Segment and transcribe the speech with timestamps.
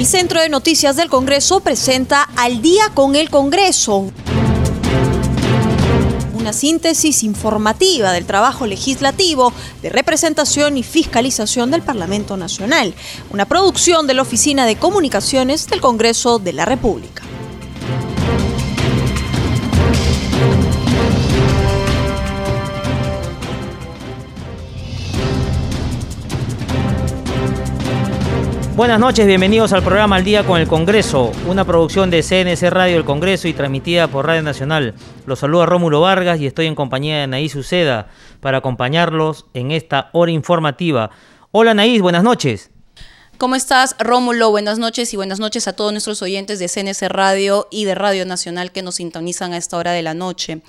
[0.00, 4.10] El Centro de Noticias del Congreso presenta Al día con el Congreso
[6.32, 9.52] una síntesis informativa del trabajo legislativo
[9.82, 12.94] de representación y fiscalización del Parlamento Nacional,
[13.30, 17.22] una producción de la Oficina de Comunicaciones del Congreso de la República.
[28.80, 32.96] Buenas noches, bienvenidos al programa Al Día con el Congreso, una producción de CNC Radio
[32.96, 34.94] El Congreso y transmitida por Radio Nacional.
[35.26, 38.08] Los saluda Rómulo Vargas y estoy en compañía de Anaís Uceda
[38.40, 41.10] para acompañarlos en esta hora informativa.
[41.50, 42.70] Hola Anaís, buenas noches.
[43.36, 44.50] ¿Cómo estás, Rómulo?
[44.50, 48.24] Buenas noches y buenas noches a todos nuestros oyentes de CNC Radio y de Radio
[48.24, 50.62] Nacional que nos sintonizan a esta hora de la noche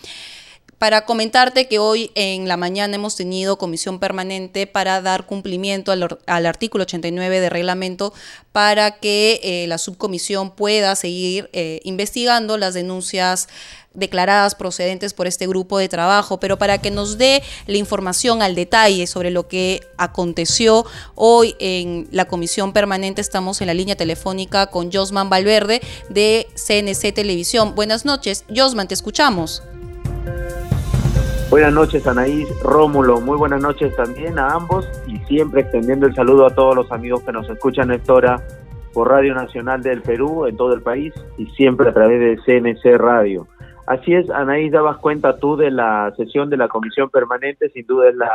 [0.81, 6.45] para comentarte que hoy en la mañana hemos tenido comisión permanente para dar cumplimiento al,
[6.47, 8.15] artículo 89 de reglamento
[8.51, 13.47] para que eh, la subcomisión pueda seguir eh, investigando las denuncias
[13.93, 18.55] declaradas procedentes por este grupo de trabajo, pero para que nos dé la información al
[18.55, 24.65] detalle sobre lo que aconteció hoy en la comisión permanente, estamos en la línea telefónica
[24.65, 27.75] con Josman Valverde de CNC Televisión.
[27.75, 29.61] Buenas noches, Josman, te escuchamos.
[31.51, 36.45] Buenas noches Anaís, Rómulo, muy buenas noches también a ambos y siempre extendiendo el saludo
[36.45, 38.41] a todos los amigos que nos escuchan a esta hora
[38.93, 42.97] por Radio Nacional del Perú en todo el país y siempre a través de CNC
[42.97, 43.47] Radio.
[43.85, 48.07] Así es, Anaís, dabas cuenta tú de la sesión de la Comisión Permanente, sin duda
[48.07, 48.31] es la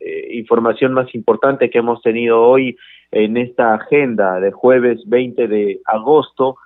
[0.00, 2.78] eh, información más importante que hemos tenido hoy
[3.10, 6.56] en esta agenda de jueves 20 de agosto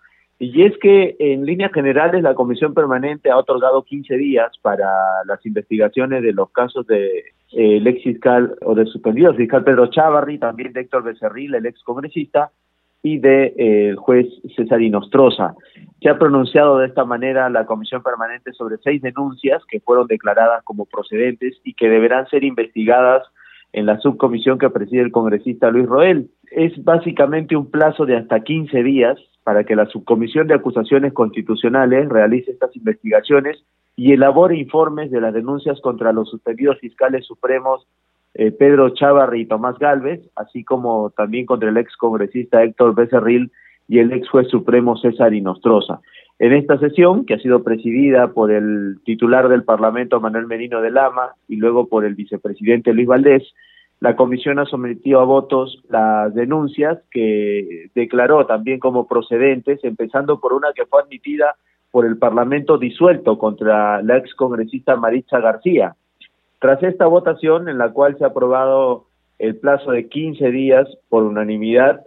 [0.43, 4.89] y es que en líneas generales la Comisión Permanente ha otorgado 15 días para
[5.27, 7.19] las investigaciones de los casos de
[7.53, 11.67] eh, el ex fiscal o del suspendido fiscal Pedro Chávarri, también de Héctor Becerril, el
[11.67, 12.51] ex congresista,
[13.03, 15.55] y de eh, juez César Inostroza.
[16.01, 20.65] Se ha pronunciado de esta manera la Comisión Permanente sobre seis denuncias que fueron declaradas
[20.65, 23.25] como procedentes y que deberán ser investigadas
[23.73, 26.31] en la subcomisión que preside el congresista Luis Roel.
[26.51, 32.09] Es básicamente un plazo de hasta 15 días para que la Subcomisión de Acusaciones Constitucionales
[32.09, 33.63] realice estas investigaciones
[33.97, 37.87] y elabore informes de las denuncias contra los suspendidos fiscales supremos
[38.35, 43.51] eh, Pedro Chávarri y Tomás Galvez, así como también contra el ex congresista Héctor Becerril
[43.89, 46.01] y el ex juez supremo César Inostroza.
[46.41, 50.91] En esta sesión, que ha sido presidida por el titular del Parlamento Manuel Merino de
[50.91, 53.43] Lama y luego por el vicepresidente Luis Valdés,
[54.01, 60.55] la comisión ha sometido a votos las denuncias que declaró también como procedentes, empezando por
[60.55, 61.57] una que fue admitida
[61.91, 65.95] por el Parlamento disuelto contra la ex congresista Maritza García.
[66.59, 69.05] Tras esta votación, en la cual se ha aprobado
[69.39, 72.01] el plazo de 15 días por unanimidad,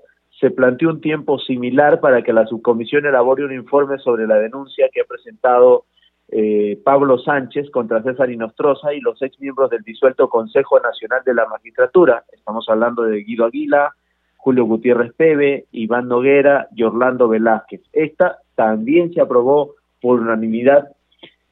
[0.43, 4.89] se planteó un tiempo similar para que la subcomisión elabore un informe sobre la denuncia
[4.91, 5.85] que ha presentado
[6.27, 11.33] eh, Pablo Sánchez contra César Inostroza y los ex miembros del disuelto Consejo Nacional de
[11.33, 12.25] la Magistratura.
[12.33, 13.95] Estamos hablando de Guido Aguila,
[14.35, 17.79] Julio Gutiérrez Pebe, Iván Noguera y Orlando Velázquez.
[17.93, 20.89] Esta también se aprobó por unanimidad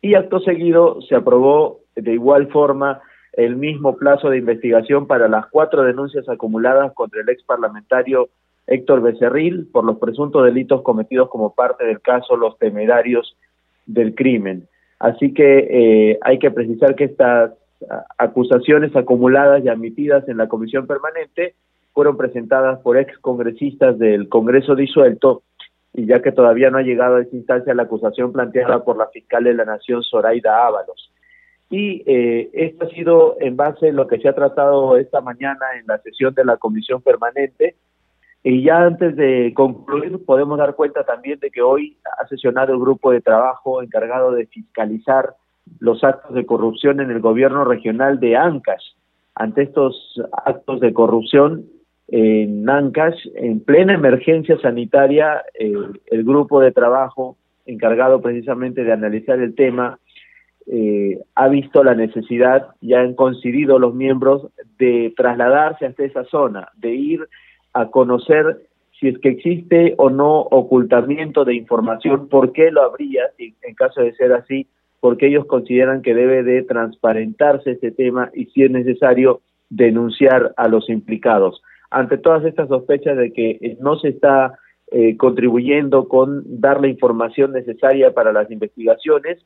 [0.01, 2.99] y acto seguido se aprobó de igual forma
[3.31, 8.27] el mismo plazo de investigación para las cuatro denuncias acumuladas contra el ex parlamentario
[8.71, 13.35] Héctor Becerril por los presuntos delitos cometidos como parte del caso Los Temerarios
[13.85, 14.67] del crimen.
[14.99, 17.51] Así que eh, hay que precisar que estas
[18.17, 21.55] acusaciones acumuladas y admitidas en la comisión permanente
[21.93, 25.43] fueron presentadas por ex congresistas del Congreso disuelto
[25.93, 29.07] y ya que todavía no ha llegado a esa instancia la acusación planteada por la
[29.07, 31.11] fiscal de la Nación, Zoraida Ábalos.
[31.69, 35.65] Y eh, esto ha sido en base a lo que se ha tratado esta mañana
[35.79, 37.75] en la sesión de la comisión permanente,
[38.43, 42.79] y ya antes de concluir, podemos dar cuenta también de que hoy ha sesionado el
[42.79, 45.35] grupo de trabajo encargado de fiscalizar
[45.79, 48.83] los actos de corrupción en el gobierno regional de Ancash.
[49.35, 51.65] Ante estos actos de corrupción
[52.07, 55.73] en Ancash, en plena emergencia sanitaria, eh,
[56.07, 57.37] el grupo de trabajo
[57.67, 59.99] encargado precisamente de analizar el tema
[60.67, 64.47] eh, ha visto la necesidad, ya han coincidido los miembros,
[64.77, 67.27] de trasladarse hasta esa zona, de ir
[67.73, 68.61] a conocer
[68.99, 74.01] si es que existe o no ocultamiento de información, por qué lo habría, en caso
[74.01, 74.67] de ser así,
[74.99, 80.67] porque ellos consideran que debe de transparentarse este tema y si es necesario denunciar a
[80.67, 81.63] los implicados.
[81.89, 84.53] Ante todas estas sospechas de que eh, no se está
[84.91, 89.39] eh, contribuyendo con dar la información necesaria para las investigaciones,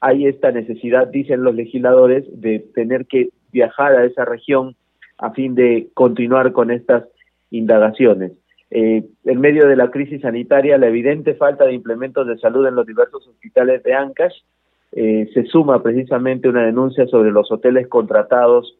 [0.00, 4.74] hay esta necesidad, dicen los legisladores, de tener que viajar a esa región
[5.18, 7.04] a fin de continuar con estas
[7.52, 8.32] indagaciones.
[8.74, 12.74] eh, en medio de la crisis sanitaria, la evidente falta de implementos de salud en
[12.74, 14.34] los diversos hospitales de Ancash,
[14.92, 18.78] eh, se suma precisamente una denuncia sobre los hoteles contratados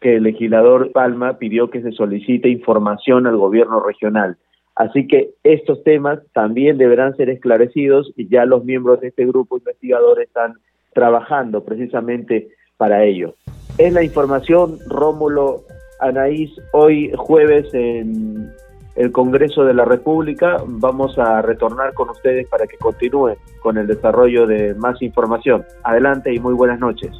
[0.00, 4.36] que el legislador Palma pidió que se solicite información al gobierno regional.
[4.74, 9.58] Así que estos temas también deberán ser esclarecidos y ya los miembros de este grupo
[9.58, 10.54] investigador están
[10.94, 13.34] trabajando precisamente para ello.
[13.78, 15.62] Es la información, Rómulo
[16.00, 18.50] Anaís, hoy jueves en
[18.96, 20.56] el Congreso de la República.
[20.66, 25.64] Vamos a retornar con ustedes para que continúen con el desarrollo de más información.
[25.84, 27.10] Adelante y muy buenas noches.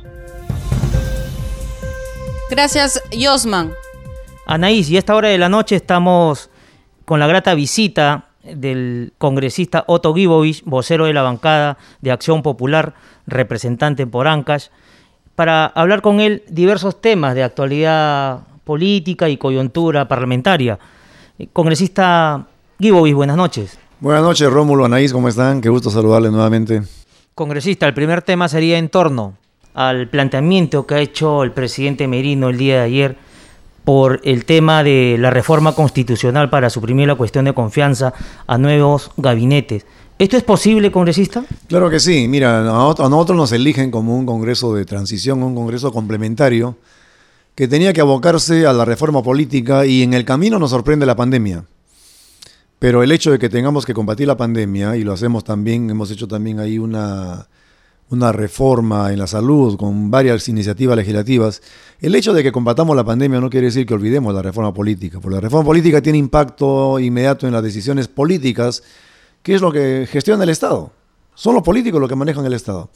[2.51, 3.73] Gracias, Yosman.
[4.47, 6.51] Anaís, y a esta hora de la noche estamos
[7.05, 12.95] con la grata visita del congresista Otto Gibovich, vocero de la bancada de Acción Popular,
[13.27, 14.69] representante por Ancash,
[15.37, 18.41] para hablar con él diversos temas de actualidad
[18.71, 20.79] política y coyuntura parlamentaria.
[21.53, 22.47] Congresista
[22.79, 23.77] Gibovich, buenas noches.
[23.99, 25.61] Buenas noches, Rómulo, Anaís, ¿cómo están?
[25.61, 26.83] Qué gusto saludarles nuevamente.
[27.35, 29.35] Congresista, el primer tema sería en torno
[29.75, 33.17] al planteamiento que ha hecho el presidente Merino el día de ayer
[33.83, 38.15] por el tema de la reforma constitucional para suprimir la cuestión de confianza
[38.47, 39.85] a nuevos gabinetes.
[40.17, 41.45] ¿Esto es posible, congresista?
[41.67, 42.29] Claro que sí.
[42.29, 46.77] Mira, a nosotros nos eligen como un Congreso de transición, un Congreso complementario,
[47.55, 51.17] que tenía que abocarse a la reforma política y en el camino nos sorprende la
[51.17, 51.65] pandemia.
[52.79, 56.11] Pero el hecho de que tengamos que combatir la pandemia, y lo hacemos también, hemos
[56.11, 57.47] hecho también ahí una,
[58.11, 61.63] una reforma en la salud con varias iniciativas legislativas,
[62.01, 65.21] el hecho de que combatamos la pandemia no quiere decir que olvidemos la reforma política,
[65.21, 68.83] porque la reforma política tiene impacto inmediato en las decisiones políticas,
[69.43, 70.91] que es lo que gestiona el Estado.
[71.35, 72.91] Son los políticos los que manejan el Estado.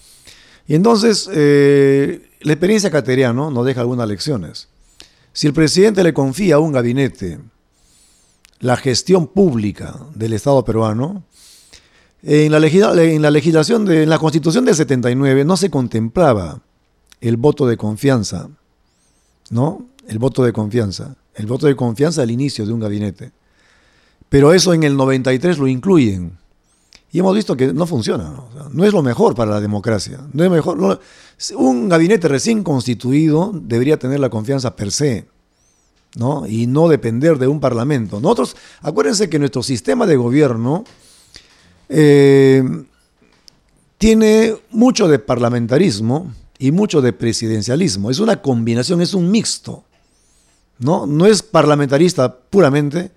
[0.67, 4.69] Y entonces, eh, la experiencia cateriana nos deja algunas lecciones.
[5.33, 7.41] Si el presidente le confía a un gabinete
[8.61, 11.25] la gestión pública del Estado peruano,
[12.23, 16.63] en la, en la legislación, de, en la constitución del 79 no se contemplaba
[17.21, 18.49] el voto de confianza,
[19.51, 19.87] ¿no?
[20.09, 21.17] El voto de confianza.
[21.35, 23.33] El voto de confianza al inicio de un gabinete.
[24.29, 26.39] Pero eso en el 93 lo incluyen.
[27.15, 28.35] Y hemos visto que no funciona.
[28.73, 30.19] No, es lo mejor para la democracia.
[30.33, 31.01] No es mejor.
[31.57, 35.29] un gabinete recién constituido debería tener la confianza per se.
[36.17, 36.45] ¿no?
[36.45, 38.19] Y no depender de un parlamento.
[38.19, 40.83] Nosotros, acuérdense que nuestro sistema de gobierno
[41.89, 42.65] eh,
[43.97, 48.11] tiene mucho de parlamentarismo y mucho de presidencialismo.
[48.11, 49.85] Es una combinación, es un mixto.
[50.81, 51.07] ¿no?
[51.07, 53.13] no es parlamentarista puramente,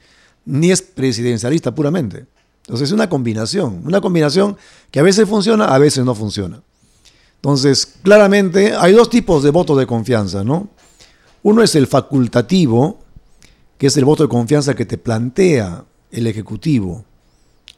[0.45, 2.27] ni es presidencialista puramente.
[2.67, 4.57] Entonces es una combinación, una combinación
[4.91, 6.61] que a veces funciona, a veces no funciona.
[7.35, 10.67] Entonces, claramente hay dos tipos de voto de confianza, ¿no?
[11.43, 12.99] Uno es el facultativo,
[13.77, 17.05] que es el voto de confianza que te plantea el Ejecutivo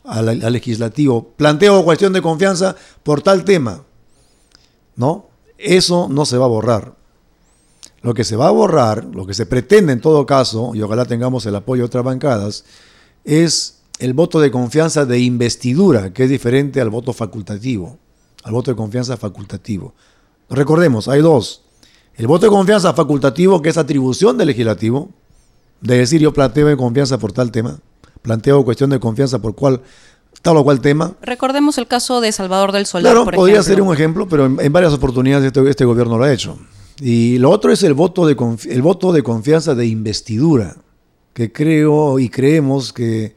[0.06, 1.33] al, legislativo.
[1.38, 3.83] Planteo cuestión de confianza por tal tema.
[4.95, 5.27] ¿No?
[5.59, 6.95] Eso no se va a borrar.
[8.01, 11.06] Lo que se va a borrar, lo que se pretende en todo caso, y ojalá
[11.06, 12.65] tengamos el apoyo de otras bancadas,
[13.24, 17.98] es el voto de confianza de investidura, que es diferente al voto facultativo,
[18.44, 19.94] al voto de confianza facultativo.
[20.50, 21.63] Recordemos, hay dos.
[22.16, 25.10] El voto de confianza facultativo, que es atribución del legislativo,
[25.81, 27.80] de decir yo planteo de confianza por tal tema
[28.21, 29.81] planteo cuestión de confianza por cual
[30.42, 31.14] tal o cual tema.
[31.21, 33.14] Recordemos el caso de Salvador del Solar.
[33.14, 36.57] Claro, podría ser un ejemplo, pero en, varias oportunidades este, este, gobierno lo ha hecho.
[37.02, 38.35] Y lo otro es el voto, de
[38.69, 40.76] el voto de confianza de investidura,
[41.33, 43.35] que creo y creemos que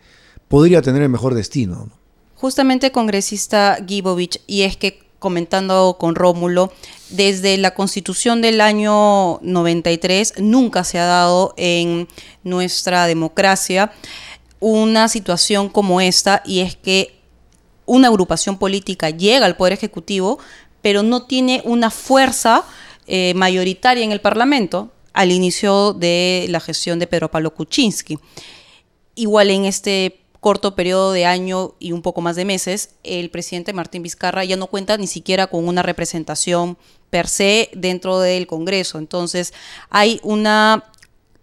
[0.53, 1.89] podría tener el mejor destino.
[2.35, 6.71] Justamente, congresista Gibovich, y es que comentando con Rómulo,
[7.09, 12.07] desde la constitución del año 93 nunca se ha dado en
[12.45, 13.93] nuestra democracia
[14.61, 17.19] una situación como esta y es que
[17.87, 20.39] una agrupación política llega al Poder Ejecutivo,
[20.83, 22.63] pero no tiene una fuerza
[23.07, 28.19] eh, mayoritaria en el Parlamento al inicio de la gestión de Pedro Pablo Kuczynski.
[29.15, 33.73] Igual en este corto periodo de año y un poco más de meses, el presidente
[33.73, 36.77] Martín Vizcarra ya no cuenta ni siquiera con una representación
[37.11, 38.99] per se dentro del Congreso.
[38.99, 39.55] Entonces
[39.89, 40.83] hay una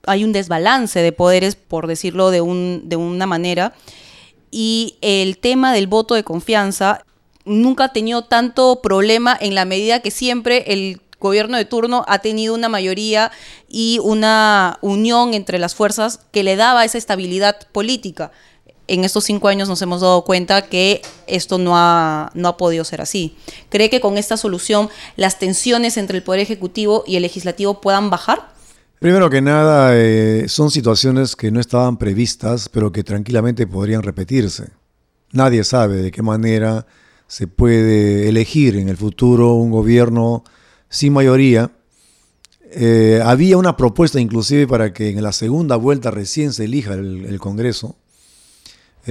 [0.06, 3.74] hay un desbalance de poderes, por decirlo de, un, de una manera,
[4.52, 7.06] y el tema del voto de confianza
[7.46, 12.20] nunca ha tenido tanto problema en la medida que siempre el gobierno de turno ha
[12.20, 13.32] tenido una mayoría
[13.70, 18.32] y una unión entre las fuerzas que le daba esa estabilidad política.
[18.90, 22.84] En estos cinco años nos hemos dado cuenta que esto no ha, no ha podido
[22.84, 23.38] ser así.
[23.70, 28.10] ¿Cree que con esta solución las tensiones entre el Poder Ejecutivo y el Legislativo puedan
[28.10, 28.52] bajar?
[29.00, 34.72] Primero que nada, eh, son situaciones que no estaban previstas, pero que tranquilamente podrían repetirse.
[35.32, 36.86] Nadie sabe de qué manera
[37.28, 40.44] se puede elegir en el futuro un gobierno
[40.90, 41.72] sin mayoría.
[42.72, 47.40] Eh, había una propuesta inclusive para que en la segunda vuelta recién se elija el,
[47.40, 47.96] Congreso,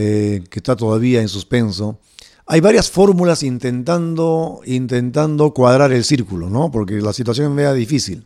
[0.00, 1.98] eh, que está todavía en suspenso.
[2.46, 6.70] Hay varias fórmulas intentando, intentando cuadrar el círculo, ¿no?
[6.70, 8.24] porque la situación es media difícil.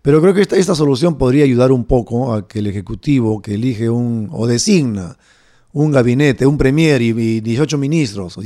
[0.00, 3.54] Pero creo que esta, esta solución podría ayudar un poco a que el Ejecutivo que
[3.54, 5.18] elige un o designa
[5.72, 8.42] un gabinete, un premier y, 18 ministros, o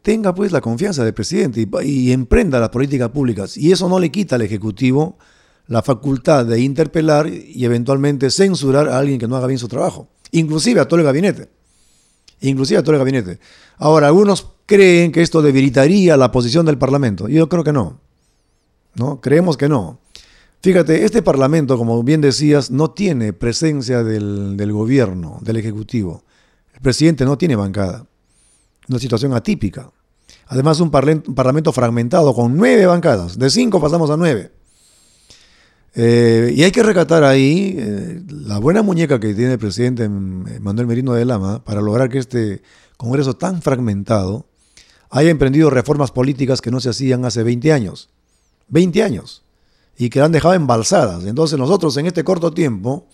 [0.00, 3.56] tenga pues la confianza del presidente y, emprenda las políticas públicas.
[3.58, 5.18] Y eso no le quita al Ejecutivo
[5.66, 10.08] la facultad de interpelar y eventualmente censurar a alguien que no haga bien su trabajo,
[10.30, 11.55] inclusive a todo el gabinete.
[12.40, 13.38] Inclusive a todo el gabinete.
[13.78, 17.28] Ahora, algunos creen que esto debilitaría la posición del Parlamento.
[17.28, 18.00] Yo creo que no.
[18.96, 19.20] ¿no?
[19.20, 20.00] Creemos que no.
[20.62, 26.24] Fíjate, este Parlamento, como bien decías, no tiene presencia del, gobierno, del Ejecutivo.
[26.74, 28.06] El presidente no tiene bancada.
[28.88, 29.90] Una situación atípica.
[30.48, 33.38] Además, un, Parlamento fragmentado con nueve bancadas.
[33.38, 34.52] De cinco pasamos a nueve.
[35.98, 40.86] Eh, y hay que recatar ahí eh, la buena muñeca que tiene el presidente Manuel
[40.86, 42.62] Merino de Lama para lograr que este
[42.98, 44.46] Congreso tan fragmentado
[45.08, 48.10] haya emprendido reformas políticas que no se hacían hace 20 años.
[48.68, 49.42] 20 años
[49.96, 51.24] y que la han dejado embalsadas.
[51.24, 53.06] Entonces nosotros en este corto tiempo,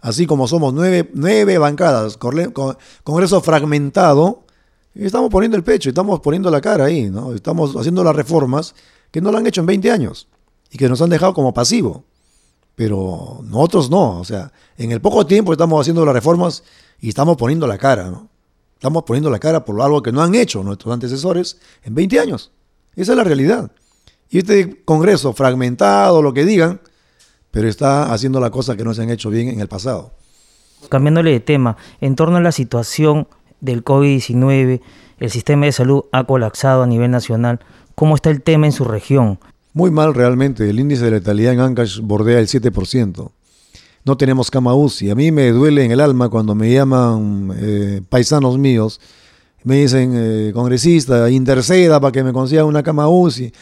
[0.00, 2.18] así como somos nueve, nueve bancadas,
[3.04, 4.44] Congreso fragmentado,
[4.94, 7.34] estamos poniendo el pecho, estamos poniendo la cara ahí, ¿no?
[7.34, 8.74] estamos haciendo las reformas
[9.10, 10.28] que no lo han hecho en 20 años
[10.70, 12.04] y que nos han dejado como pasivo.
[12.74, 16.64] Pero nosotros no, o sea, en el poco tiempo estamos haciendo las reformas
[17.00, 18.28] y estamos poniendo la cara, ¿no?
[18.74, 22.50] Estamos poniendo la cara por algo que no han hecho nuestros antecesores en 20 años.
[22.96, 23.70] Esa es la realidad.
[24.28, 26.80] Y este Congreso, fragmentado, lo que digan,
[27.50, 30.14] pero está haciendo la cosa que no se han hecho bien en el pasado.
[30.88, 33.28] Cambiándole de tema, en torno a la situación
[33.60, 34.80] del COVID-19,
[35.20, 37.60] el sistema de salud ha colapsado a nivel nacional.
[37.94, 39.38] ¿Cómo está el tema en su región?
[39.72, 40.68] Muy mal realmente.
[40.68, 43.30] El índice de letalidad en Ancash bordea el 7%.
[44.04, 45.10] No tenemos cama UCI.
[45.10, 49.00] A mí me duele en el alma cuando me llaman eh, paisanos míos.
[49.64, 53.52] Me dicen, eh, congresista, interceda para que me consiga una cama UCI.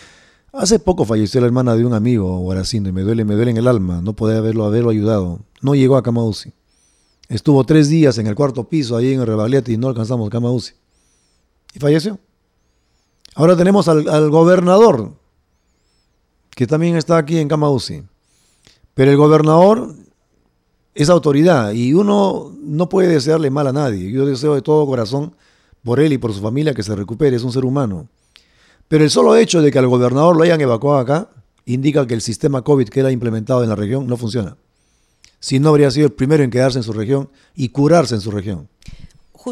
[0.52, 3.56] Hace poco falleció la hermana de un amigo, Guaracindo, y me duele, me duele en
[3.58, 5.40] el alma no poder haberlo, haberlo ayudado.
[5.60, 6.52] No llegó a Camausi.
[7.28, 10.72] Estuvo tres días en el cuarto piso, ahí en el Rebagliati, y no alcanzamos Camausi.
[11.72, 12.18] Y falleció.
[13.36, 15.12] Ahora tenemos al, gobernador,
[16.50, 18.02] que también está aquí en Camausi.
[18.95, 19.95] Pero el gobernador
[20.95, 24.11] es autoridad y uno no puede desearle mal a nadie.
[24.11, 25.35] Yo deseo de todo corazón
[25.85, 28.09] por él y por su familia que se recupere, es un ser humano.
[28.88, 31.30] Pero el solo hecho de que al gobernador lo hayan evacuado acá
[31.64, 34.57] indica que el sistema COVID que él ha implementado en la región no funciona.
[35.38, 38.30] Si no habría sido el primero en quedarse en su región y curarse en su
[38.30, 38.69] región.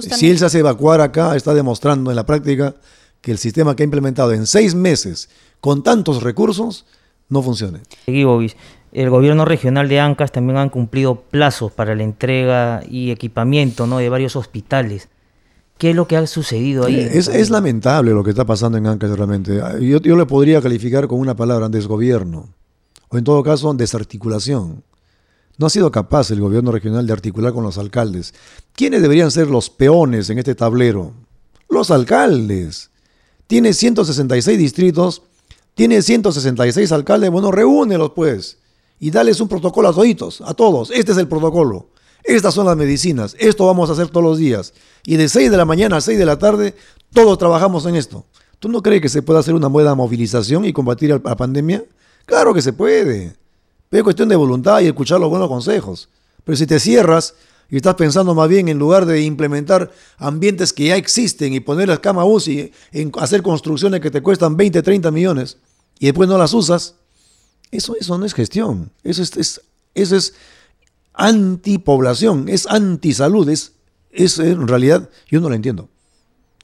[0.00, 2.75] Si él se hace evacuar acá, está demostrando en la práctica
[3.23, 6.86] que el sistema que ha implementado en seis meses con tantos recursos
[7.28, 7.80] no funciona.
[8.06, 13.98] El gobierno regional de Ancas también han cumplido plazos para la entrega y equipamiento ¿no?
[13.98, 15.08] de varios hospitales.
[15.76, 16.98] ¿Qué es lo que ha sucedido ahí?
[16.98, 19.60] Es, lamentable lo que está pasando en Ancash realmente.
[19.80, 22.48] Yo, yo le podría calificar con una palabra, desgobierno,
[23.08, 24.82] o en todo caso, desarticulación.
[25.56, 28.34] No ha sido capaz el gobierno regional de articular con los alcaldes.
[28.74, 31.12] ¿Quiénes deberían ser los peones en este tablero?
[31.68, 32.90] Los alcaldes.
[33.46, 35.22] Tiene 166 distritos,
[35.78, 38.58] tiene 166 alcaldes, bueno, reúnelos pues
[38.99, 40.90] y dales un protocolo a toditos, a todos.
[40.90, 41.90] Este es el protocolo.
[42.25, 44.75] Estas son las medicinas, esto vamos a hacer todos los días.
[45.06, 46.75] Y de 6 de la mañana a 6 de la tarde,
[47.12, 48.26] todos trabajamos en esto.
[48.58, 51.85] ¿Tú no crees que se puede hacer una buena movilización y combatir la pandemia?
[52.26, 53.37] Claro que se puede.
[53.88, 56.08] Pero es cuestión de voluntad y escuchar los buenos consejos.
[56.42, 57.35] Pero si te cierras
[57.70, 61.87] y estás pensando más bien en lugar de implementar ambientes que ya existen y poner
[61.87, 65.56] las camas UCI en hacer construcciones que te cuestan 20, 30 millones
[65.99, 66.95] y después no las usas,
[67.71, 68.90] eso, eso no es gestión.
[69.02, 69.61] Eso es,
[69.95, 70.35] eso es
[71.14, 73.73] antipoblación, es antisalud, es,
[74.11, 75.88] es en realidad, yo no lo entiendo.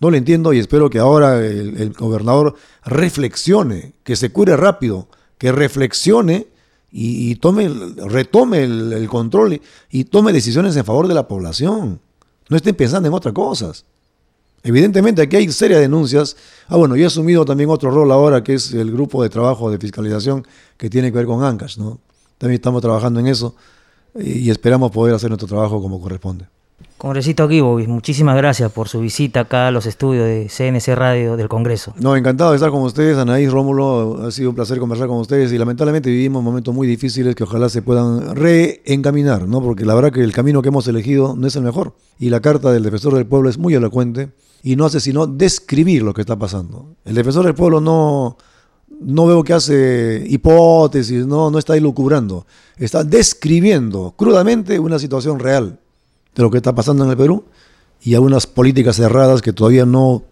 [0.00, 5.52] No lo entiendo y espero que ahora el, gobernador reflexione, que se cure rápido, que
[5.52, 6.48] reflexione
[6.90, 9.60] y, tome, retome el, control
[9.90, 12.00] y, tome decisiones en favor de la población.
[12.48, 13.84] No estén pensando en otras cosas.
[14.64, 16.36] Evidentemente aquí hay serias denuncias.
[16.68, 19.70] Ah, bueno, yo he asumido también otro rol ahora, que es el grupo de trabajo
[19.70, 20.46] de fiscalización
[20.78, 22.00] que tiene que ver con ANCAS, ¿no?
[22.38, 23.54] También estamos trabajando en eso
[24.18, 26.46] y esperamos poder hacer nuestro trabajo como corresponde.
[27.04, 31.48] Congresito Gibovis, muchísimas gracias por su visita acá a los estudios de CNC Radio del
[31.48, 31.92] Congreso.
[32.00, 35.52] No, encantado de estar con ustedes, Anaís, Rómulo, ha sido un placer conversar con ustedes
[35.52, 39.60] y lamentablemente vivimos momentos muy difíciles que ojalá se puedan reencaminar, ¿no?
[39.60, 42.40] Porque la verdad que el camino que hemos elegido no es el mejor y la
[42.40, 44.30] carta del defensor del pueblo es muy elocuente
[44.62, 46.96] y no hace sino describir lo que está pasando.
[47.04, 48.38] El defensor del pueblo no,
[48.98, 52.46] no veo que hace hipótesis, no, no está ilucubrando,
[52.78, 55.80] está describiendo crudamente una situación real
[56.34, 57.44] de lo que está pasando en el Perú
[58.02, 60.22] y algunas políticas cerradas que todavía no,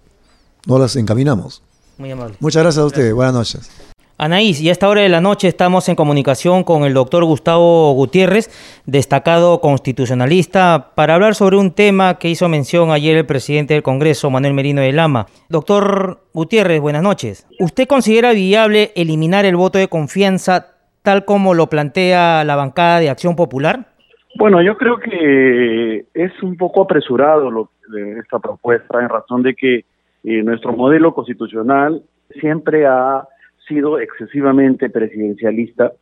[0.67, 1.63] no las encaminamos.
[1.99, 2.37] Muy amable.
[2.41, 3.15] Muchas gracias a ustedes.
[3.15, 3.71] Buenas noches.
[4.19, 7.93] Anaís, y a esta hora de la noche estamos en comunicación con el doctor Gustavo
[7.95, 8.51] Gutiérrez,
[8.87, 14.31] destacado constitucionalista, para hablar sobre un tema que hizo mención ayer el presidente del Congreso,
[14.31, 15.27] Manuel Merino de Lama.
[15.49, 17.47] Doctor Gutiérrez, buenas noches.
[17.59, 20.69] ¿Usted considera viable eliminar el voto de confianza
[21.03, 23.92] tal como lo plantea la bancada de Acción Popular?
[24.35, 29.55] Bueno, yo creo que es un poco apresurado lo, de esta propuesta en razón de
[29.55, 29.85] que
[30.25, 32.03] eh, nuestro modelo constitucional
[32.41, 33.27] siempre ha
[33.69, 35.93] sido excesivamente presidencialista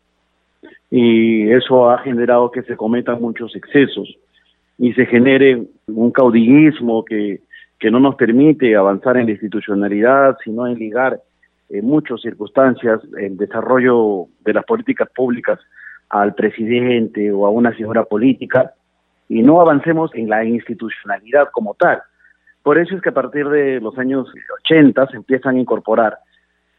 [0.90, 4.16] y eso ha generado que se cometan muchos excesos
[4.78, 7.40] y se genere un caudillismo que,
[7.78, 11.20] que no nos permite avanzar en la institucionalidad, sino en ligar
[11.68, 15.58] en muchas circunstancias el desarrollo de las políticas públicas
[16.10, 18.74] al presidente o a una figura política
[19.28, 22.02] y no avancemos en la institucionalidad como tal.
[22.62, 24.28] Por eso es que a partir de los años
[24.64, 26.18] 80 se empiezan a incorporar,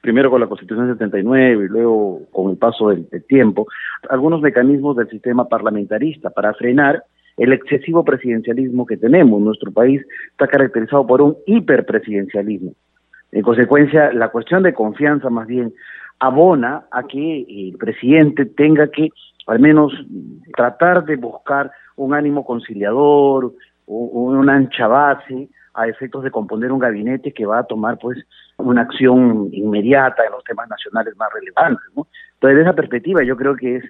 [0.01, 3.67] primero con la Constitución 79 y luego con el paso del, tiempo,
[4.09, 7.03] algunos mecanismos del sistema parlamentarista para frenar
[7.37, 9.41] el excesivo presidencialismo que tenemos.
[9.41, 12.73] Nuestro país está caracterizado por un hiperpresidencialismo.
[13.31, 15.73] En consecuencia, la cuestión de confianza más bien
[16.21, 19.09] abona a que el presidente tenga que
[19.47, 19.91] al menos
[20.55, 23.53] tratar de buscar un ánimo conciliador,
[23.87, 28.19] una ancha base a efectos de componer un gabinete que va a tomar pues
[28.57, 31.83] una acción inmediata en los temas nacionales más relevantes.
[31.95, 32.07] ¿no?
[32.35, 33.83] Entonces, desde esa perspectiva yo creo que es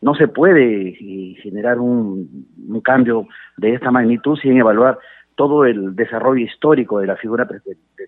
[0.00, 3.26] no se puede eh, generar un, un cambio
[3.56, 4.98] de esta magnitud sin evaluar
[5.34, 7.46] todo el desarrollo histórico de la figura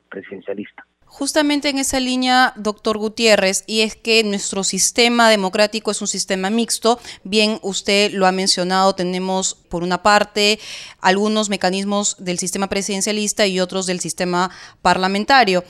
[0.08, 0.84] presidencialista.
[1.06, 6.50] Justamente en esa línea, doctor Gutiérrez, y es que nuestro sistema democrático es un sistema
[6.50, 10.58] mixto, bien usted lo ha mencionado, tenemos por una parte
[11.00, 14.50] algunos mecanismos del sistema presidencialista y otros del sistema
[14.82, 15.64] parlamentario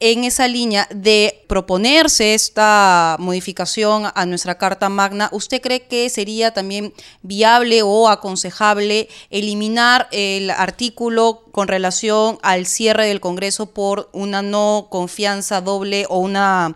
[0.00, 6.52] en esa línea de proponerse esta modificación a nuestra Carta Magna, ¿usted cree que sería
[6.52, 14.40] también viable o aconsejable eliminar el artículo con relación al cierre del Congreso por una
[14.40, 16.74] no confianza doble o una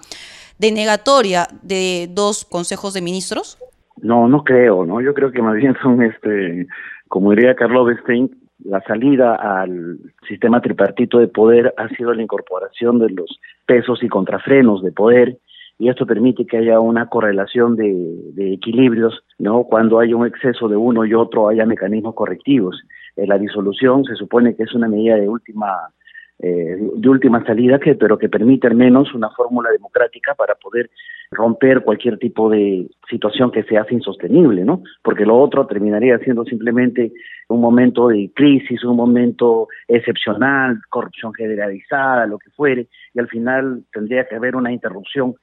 [0.59, 3.59] denegatoria de dos consejos de ministros?
[4.03, 5.01] No, no creo, ¿no?
[5.01, 6.67] Yo creo que más bien son, este,
[7.09, 12.99] como diría Carlos Bestein, la salida al sistema tripartito de poder ha sido la incorporación
[12.99, 15.39] de los pesos y contrafrenos de poder
[15.79, 19.65] y esto permite que haya una correlación de, equilibrios, ¿no?
[19.65, 22.81] Cuando hay un exceso de uno y otro haya mecanismos correctivos.
[23.17, 25.91] Eh, la disolución se supone que es una medida de última
[26.39, 30.91] eh, de última salida, que, pero que permite al menos una fórmula democrática para poder
[31.31, 34.83] romper cualquier tipo de situación que se hace insostenible, ¿no?
[35.03, 37.13] Porque lo otro terminaría siendo simplemente
[37.49, 43.83] un momento de crisis, un momento excepcional, corrupción generalizada, lo que fuere, y al final
[43.93, 45.35] tendría que haber una interrupción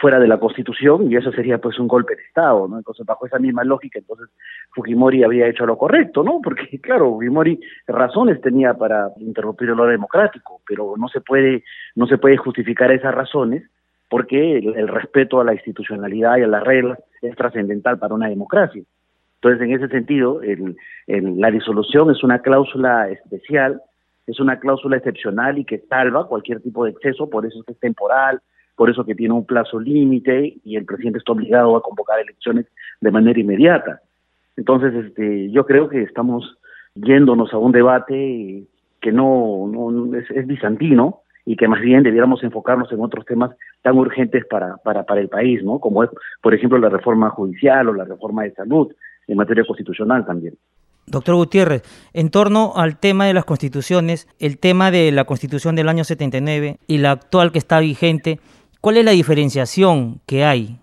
[0.00, 2.76] fuera de la Constitución y eso sería pues un golpe de Estado, ¿no?
[2.76, 4.28] Entonces, bajo esa misma lógica, entonces
[4.72, 6.40] Fujimori había hecho lo correcto, ¿no?
[6.42, 12.06] Porque, claro, Fujimori razones tenía para interrumpir el orden democrático, pero no se puede, no
[12.06, 13.64] se puede justificar esas razones
[14.08, 18.82] porque el, respeto a la institucionalidad y a las reglas es trascendental para una democracia.
[19.36, 23.80] Entonces, en ese sentido, el, la disolución es una cláusula especial,
[24.26, 27.72] es una cláusula excepcional y que salva cualquier tipo de exceso, por eso es que
[27.72, 28.40] es temporal,
[28.76, 32.66] por eso que tiene un plazo límite y el presidente está obligado a convocar elecciones
[33.00, 34.00] de manera inmediata.
[34.56, 36.58] Entonces, este, yo creo que estamos
[36.94, 38.64] yéndonos a un debate
[39.00, 43.50] que no, no es, es, bizantino y que más bien debiéramos enfocarnos en otros temas
[43.82, 45.78] tan urgentes para, para, para el país, ¿no?
[45.78, 46.10] Como es,
[46.42, 48.92] por ejemplo, la reforma judicial o la reforma de salud
[49.26, 50.54] en materia constitucional también.
[51.06, 51.82] Doctor Gutiérrez,
[52.12, 56.76] en torno al tema de las constituciones, el tema de la constitución del año 79
[56.86, 58.40] y la actual que está vigente,
[58.80, 60.78] ¿Cuál es la diferenciación que hay?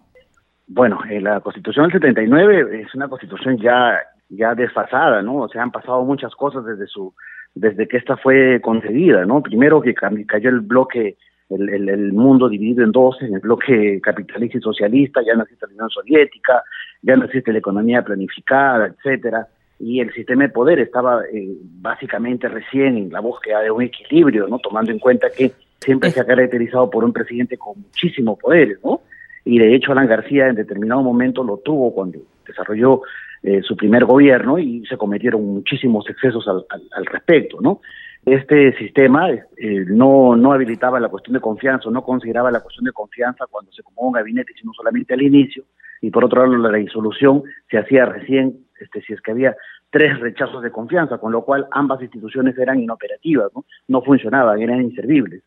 [0.67, 3.99] Bueno, eh, la Constitución del 79 es una Constitución ya
[4.29, 5.37] ya desfasada, ¿no?
[5.37, 7.13] O sea, han pasado muchas cosas desde su
[7.55, 9.41] desde que esta fue concedida, ¿no?
[9.41, 11.17] Primero que cayó el bloque
[11.49, 15.73] el, mundo dividido en dos, en el bloque capitalista y socialista, ya no existe la
[15.73, 16.63] Unión Soviética,
[17.01, 19.47] ya no existe la economía planificada, etcétera.
[19.79, 24.47] y el sistema de poder estaba eh, básicamente recién en la búsqueda de un equilibrio,
[24.47, 24.59] ¿no?
[24.59, 29.01] Tomando en cuenta que siempre se ha caracterizado por un presidente con muchísimos poderes, ¿no?
[29.43, 33.01] Y de hecho Alan García en determinado momento lo tuvo cuando desarrolló
[33.47, 37.79] eh, su primer gobierno y se cometieron muchísimos excesos al, respecto, ¿no?
[38.25, 42.91] Este sistema eh, no, no habilitaba la cuestión de confianza, no consideraba la cuestión de
[42.91, 45.63] confianza cuando se comó un gabinete, sino solamente al inicio,
[46.01, 49.55] y por otro lado la disolución se hacía recién este, si es que había
[49.91, 54.81] tres rechazos de confianza, con lo cual ambas instituciones eran inoperativas, no, no funcionaban, eran
[54.81, 55.43] inservibles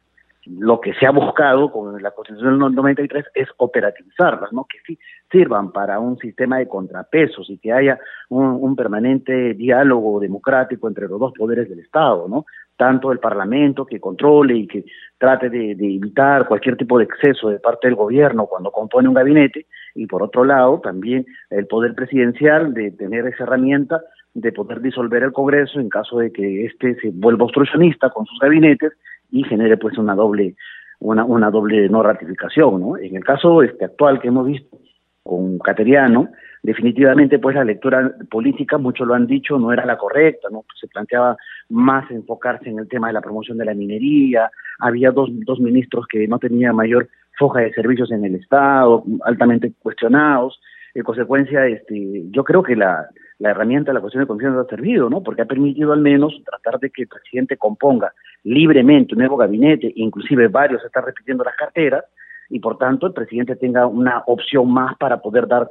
[0.59, 4.65] lo que se ha buscado con la Constitución del 93 es operativizarlas, ¿no?
[4.65, 4.99] que sí
[5.31, 11.19] sirvan para un sistema de contrapesos y que haya un, permanente diálogo democrático entre los
[11.19, 12.47] dos poderes del Estado, ¿no?
[12.77, 14.85] tanto el Parlamento que controle y que
[15.19, 19.15] trate de, de, evitar cualquier tipo de exceso de parte del gobierno cuando compone un
[19.15, 24.01] gabinete, y por otro lado también el poder presidencial de tener esa herramienta
[24.35, 28.39] de poder disolver el Congreso en caso de que éste se vuelva obstruccionista con sus
[28.39, 28.93] gabinetes
[29.31, 30.57] y genere pues una doble
[31.01, 32.97] una, una doble no ratificación, ¿no?
[32.97, 34.79] En el caso este actual que hemos visto
[35.23, 36.31] con Cateriano,
[36.63, 40.65] definitivamente pues la lectura política, muchos lo han dicho, no era la correcta, ¿no?
[40.81, 41.37] Se planteaba
[41.69, 46.07] más enfocarse en el tema de la promoción de la minería, había dos, dos ministros
[46.09, 50.59] que no tenían mayor foja de servicios en el Estado, altamente cuestionados,
[50.95, 53.07] en consecuencia, este, yo creo que la,
[53.39, 55.23] la herramienta de la cuestión de confianza ha servido, ¿no?
[55.23, 58.13] Porque ha permitido al menos tratar de que el presidente componga
[58.45, 62.05] libremente un nuevo gabinete, inclusive varios están repitiendo las carteras,
[62.51, 65.69] y por tanto el presidente tenga una opción más para poder dar,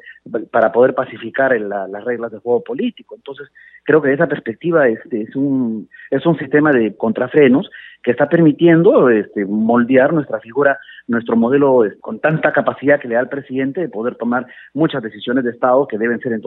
[0.51, 3.15] para poder pacificar las reglas del juego político.
[3.15, 3.47] Entonces,
[3.83, 7.69] creo que esa perspectiva este, es un, es un sistema de contrafrenos
[8.03, 13.21] que está permitiendo este, moldear nuestra figura, nuestro modelo con tanta capacidad que le da
[13.21, 16.41] al presidente de poder tomar muchas decisiones de Estado que deben ser en,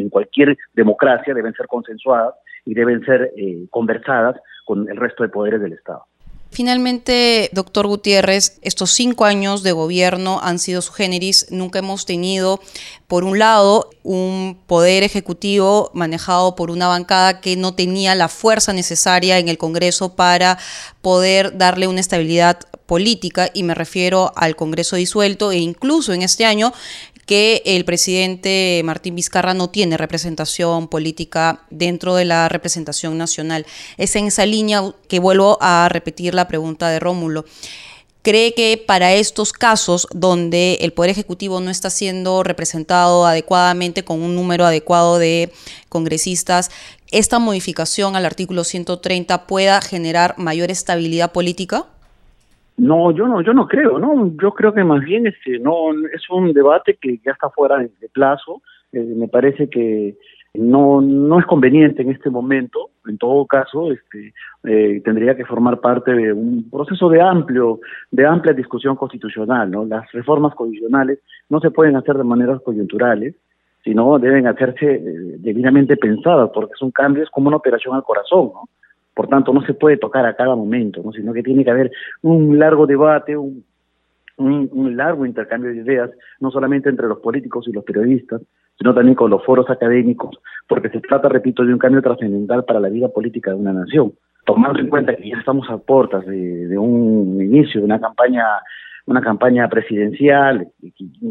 [0.00, 5.28] en, cualquier democracia, deben ser consensuadas y deben ser eh, conversadas con el resto de
[5.28, 6.04] poderes del Estado.
[6.54, 11.46] Finalmente, doctor Gutiérrez, estos cinco años de gobierno han sido su generis.
[11.50, 12.60] Nunca hemos tenido,
[13.08, 18.72] por un lado, un poder ejecutivo manejado por una bancada que no tenía la fuerza
[18.72, 20.56] necesaria en el Congreso para
[21.02, 26.44] poder darle una estabilidad política, y me refiero al Congreso disuelto, e incluso en este
[26.44, 26.72] año
[27.26, 33.66] que el presidente Martín Vizcarra no tiene representación política dentro de la representación nacional.
[33.96, 37.44] Es en esa línea que vuelvo a repetir la pregunta de Rómulo.
[38.24, 44.22] ¿Cree que para estos casos donde el Poder Ejecutivo no está siendo representado adecuadamente con
[44.22, 45.52] un número adecuado de
[45.90, 46.70] congresistas,
[47.10, 51.86] esta modificación al artículo 130 pueda generar mayor estabilidad política?
[52.76, 56.28] No, yo no, yo no creo, no, yo creo que más bien este, no es
[56.28, 58.62] un debate que ya está fuera de, plazo.
[58.92, 60.16] Eh, me parece que
[60.54, 62.90] no no es conveniente en este momento.
[63.06, 64.32] En todo caso, este
[64.64, 69.70] eh, tendría que formar parte de un proceso de amplio de amplia discusión constitucional.
[69.70, 69.84] ¿no?
[69.84, 73.36] Las reformas constitucionales no se pueden hacer de maneras coyunturales,
[73.84, 78.68] sino deben hacerse eh, debidamente pensadas, porque son cambios como una operación al corazón, ¿no?
[79.14, 81.12] Por tanto, no se puede tocar a cada momento, ¿no?
[81.12, 83.64] sino que tiene que haber un largo debate, un,
[84.36, 88.42] largo intercambio de ideas, no solamente entre los políticos y los periodistas,
[88.76, 90.36] sino también con los foros académicos,
[90.68, 94.12] porque se trata, repito, de un cambio trascendental para la vida política de una nación.
[94.44, 98.44] Tomando en cuenta que ya estamos a puertas de, un inicio de una campaña
[99.06, 100.66] una campaña presidencial,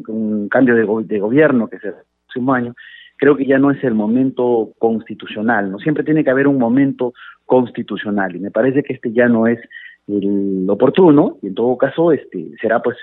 [0.07, 2.75] un cambio de, de gobierno que se hace un año,
[3.17, 5.75] creo que ya no es el momento constitucional.
[5.81, 7.13] Siempre tiene que haber un momento
[7.45, 8.35] constitucional.
[8.35, 9.59] Y me parece que este ya no es
[10.07, 12.97] el oportuno y en todo caso este será pues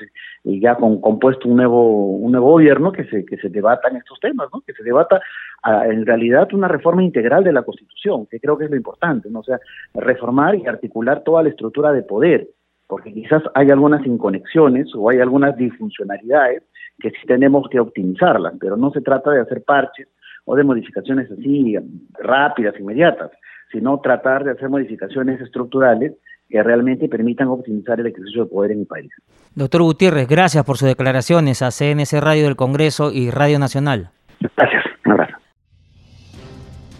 [0.44, 4.20] eh, ya con, compuesto un nuevo un nuevo gobierno que se que se debatan estos
[4.20, 5.18] temas no que se debata
[5.62, 9.30] ah, en realidad una reforma integral de la constitución que creo que es lo importante
[9.30, 9.58] no o sea
[9.94, 12.48] reformar y articular toda la estructura de poder
[12.86, 16.64] porque quizás hay algunas inconexiones o hay algunas disfuncionalidades
[16.98, 20.08] que sí tenemos que optimizarlas pero no se trata de hacer parches
[20.44, 21.76] o de modificaciones así
[22.18, 23.30] rápidas inmediatas
[23.70, 26.12] sino tratar de hacer modificaciones estructurales
[26.48, 29.10] que realmente permitan optimizar el ejercicio de poder en el país.
[29.54, 34.10] Doctor Gutiérrez, gracias por sus declaraciones a CNC Radio del Congreso y Radio Nacional.
[34.56, 35.36] Gracias, un abrazo.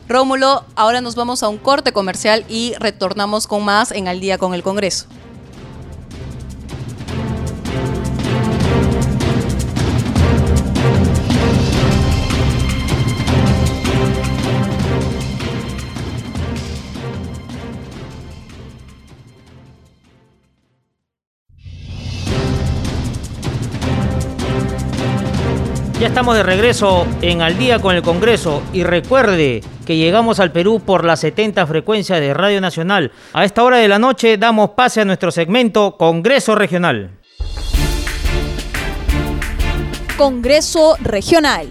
[0.08, 4.38] Rómulo, ahora nos vamos a un corte comercial y retornamos con más en Al día
[4.38, 5.08] con el Congreso.
[26.00, 30.50] Ya estamos de regreso en Al día con el Congreso y recuerde que llegamos al
[30.50, 33.12] Perú por las 70 frecuencias de Radio Nacional.
[33.34, 37.10] A esta hora de la noche damos pase a nuestro segmento Congreso Regional.
[40.16, 41.68] Congreso Regional.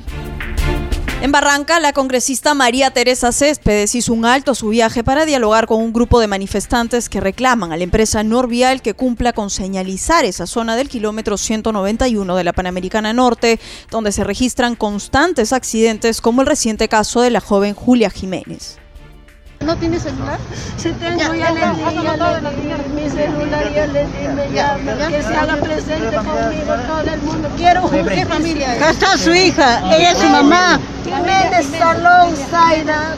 [1.21, 5.67] En Barranca, la congresista María Teresa Céspedes hizo un alto a su viaje para dialogar
[5.67, 10.23] con un grupo de manifestantes que reclaman a la empresa Norvial que cumpla con señalizar
[10.23, 13.59] esa zona del kilómetro 191 de la Panamericana Norte,
[13.91, 18.78] donde se registran constantes accidentes como el reciente caso de la joven Julia Jiménez.
[19.69, 20.39] ¿No tiene celular?
[20.77, 24.49] Sí tengo, ya, ya, le di, ya le di mi celular, ya le di, me
[24.49, 27.49] llama, que se haga presente conmigo todo el mundo.
[27.55, 28.81] Quiero, ¿qué familia es?
[28.81, 30.79] Está su hija, ella es su mamá.
[31.03, 33.15] Jiménez Salón Zaida.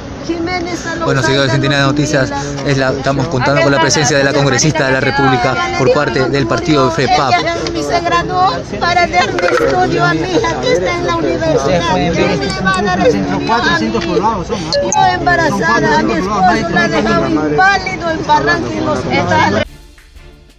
[1.04, 2.32] Bueno, seguidores de Centinela de Noticias,
[2.66, 6.30] es la, estamos contando con la presencia de la congresista de la República por parte
[6.30, 7.34] del partido de FREPAP.
[7.74, 11.94] Se graduó para dar mi estudio a mi hija que está en la universidad.
[11.94, 18.12] ¿Quién le va a dar estudio a Yo embarazada, a mi esposo la dejaba inválido
[18.12, 19.71] en Barranca y los hospitales.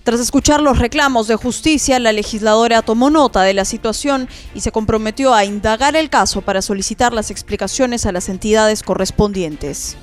[0.04, 4.72] Tras escuchar los reclamos de justicia, la legisladora tomó nota de la situación y se
[4.72, 9.96] comprometió a indagar el caso para solicitar las explicaciones a las entidades correspondientes.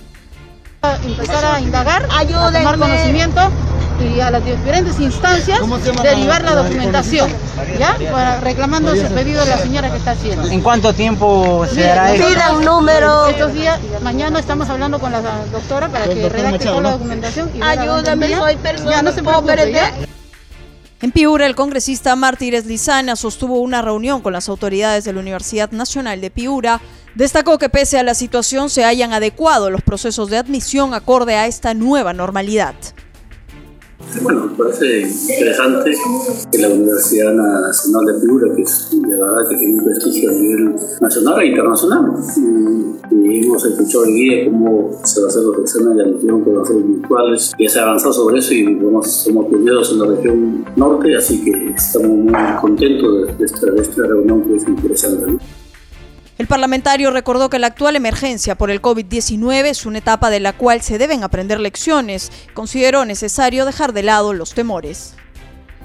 [0.82, 3.42] Empezar a indagar, a tomar conocimiento
[4.00, 5.60] y a las diferentes instancias
[6.02, 7.30] derivar la documentación,
[7.78, 7.98] ¿ya?
[8.10, 10.48] Para, reclamando ese pedido de la señora que está haciendo.
[10.48, 12.28] ¿En cuánto tiempo se hará esto?
[12.30, 13.28] Pida un número.
[13.28, 17.52] Estos días, mañana estamos hablando con la doctora para que redacte toda la documentación.
[17.54, 20.08] Y Ayúdame, soy persona ya, no se preocupe,
[21.02, 25.72] en Piura, el congresista Martínez Lizana sostuvo una reunión con las autoridades de la Universidad
[25.72, 26.82] Nacional de Piura.
[27.16, 31.48] Destacó que pese a la situación se hayan adecuado los procesos de admisión acorde a
[31.48, 32.76] esta nueva normalidad.
[34.22, 35.92] Bueno, parece interesante
[36.52, 40.34] que la Universidad Nacional de Piura, que es de verdad que tiene un prestigio a
[40.34, 42.12] nivel nacional e internacional,
[43.32, 46.62] hemos escuchado hoy día cómo se va a hacer los exámenes de admisión que van
[46.62, 50.06] a ser virtuales, ya se ha avanzado sobre eso y vamos, somos pioneros en la
[50.08, 55.38] región norte, así que estamos muy contentos de, esta, de esta reunión que es interesante.
[56.40, 60.54] El parlamentario recordó que la actual emergencia por el COVID-19 es una etapa de la
[60.54, 62.32] cual se deben aprender lecciones.
[62.54, 65.16] Consideró necesario dejar de lado los temores.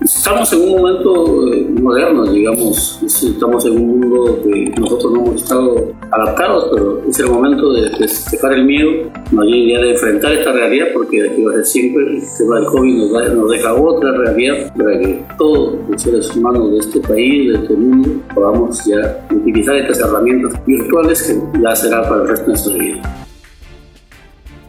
[0.01, 5.43] Estamos en un momento eh, moderno, digamos, estamos en un mundo que nosotros no hemos
[5.43, 7.91] estado adaptados, pero es el momento de,
[8.31, 12.57] dejar el miedo, más bien ya de enfrentar esta realidad, porque desde siempre el tema
[12.57, 17.01] del COVID nos, nos deja otra realidad para que todos los seres humanos de este
[17.01, 22.29] país, de este mundo, podamos ya utilizar estas herramientas virtuales que ya será para el
[22.29, 23.25] resto de nuestra vida.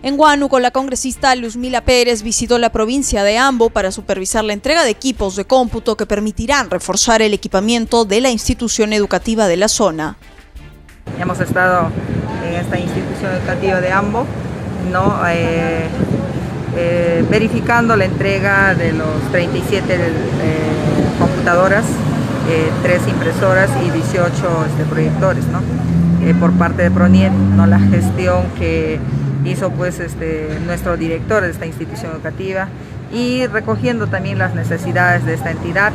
[0.05, 4.83] En Huánuco, la congresista Luzmila Pérez visitó la provincia de Ambo para supervisar la entrega
[4.83, 9.67] de equipos de cómputo que permitirán reforzar el equipamiento de la institución educativa de la
[9.67, 10.15] zona.
[11.19, 11.89] Hemos estado
[12.47, 14.27] en esta institución educativa de Ambo,
[14.91, 15.27] ¿no?
[15.27, 15.87] Eh,
[16.77, 20.09] eh, verificando la entrega de los 37 eh,
[21.17, 21.83] computadoras,
[22.83, 24.21] 3 impresoras y 18
[24.67, 25.63] este, proyectores ¿no?
[26.39, 27.65] por parte de PRONIET, ¿no?
[27.65, 28.99] la gestión que
[29.45, 32.67] hizo pues este, nuestro director de esta institución educativa
[33.11, 35.93] y recogiendo también las necesidades de esta entidad.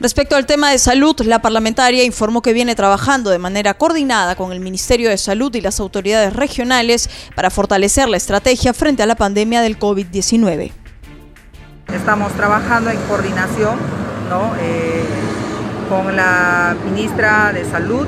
[0.00, 4.52] Respecto al tema de salud, la parlamentaria informó que viene trabajando de manera coordinada con
[4.52, 9.16] el Ministerio de Salud y las autoridades regionales para fortalecer la estrategia frente a la
[9.16, 10.70] pandemia del COVID-19.
[11.92, 13.76] Estamos trabajando en coordinación
[14.28, 14.52] ¿no?
[14.60, 15.04] Eh,
[15.88, 18.06] con la ministra de Salud,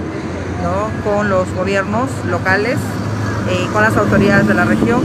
[0.62, 1.10] ¿no?
[1.10, 2.76] con los gobiernos locales
[3.50, 5.00] eh, con las autoridades de la región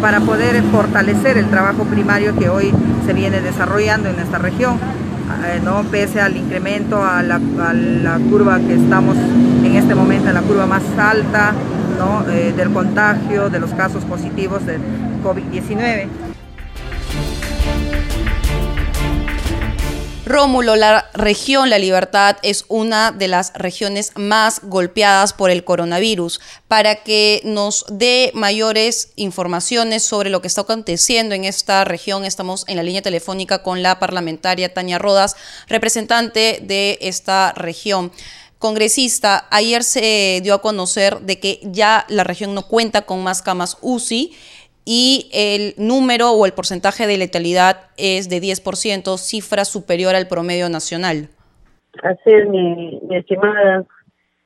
[0.00, 2.72] para poder fortalecer el trabajo primario que hoy
[3.04, 4.78] se viene desarrollando en esta región.
[5.44, 5.82] Eh, ¿no?
[5.84, 7.38] pese al incremento, a la,
[8.30, 11.52] curva que estamos en este momento, en la curva más alta
[12.30, 14.80] eh, del contagio, de los casos positivos del
[15.22, 16.27] COVID-19.
[20.28, 26.38] Rómulo, la región La Libertad es una de las regiones más golpeadas por el coronavirus.
[26.68, 32.64] Para que nos dé mayores informaciones sobre lo que está aconteciendo en esta región, estamos
[32.68, 35.34] en la línea telefónica con la parlamentaria Tania Rodas,
[35.66, 38.12] representante de esta región.
[38.58, 43.40] Congresista, ayer se dio a conocer de que ya la región no cuenta con más
[43.40, 44.36] camas UCI
[44.90, 50.70] y el número o el porcentaje de letalidad es de 10%, cifra superior al promedio
[50.70, 51.28] nacional.
[52.02, 53.84] Así mi, mi estimada,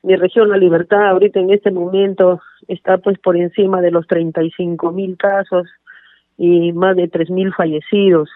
[0.01, 4.91] mi región La Libertad ahorita en este momento está pues por encima de los 35
[4.91, 5.65] mil casos
[6.37, 8.29] y más de 3 mil fallecidos.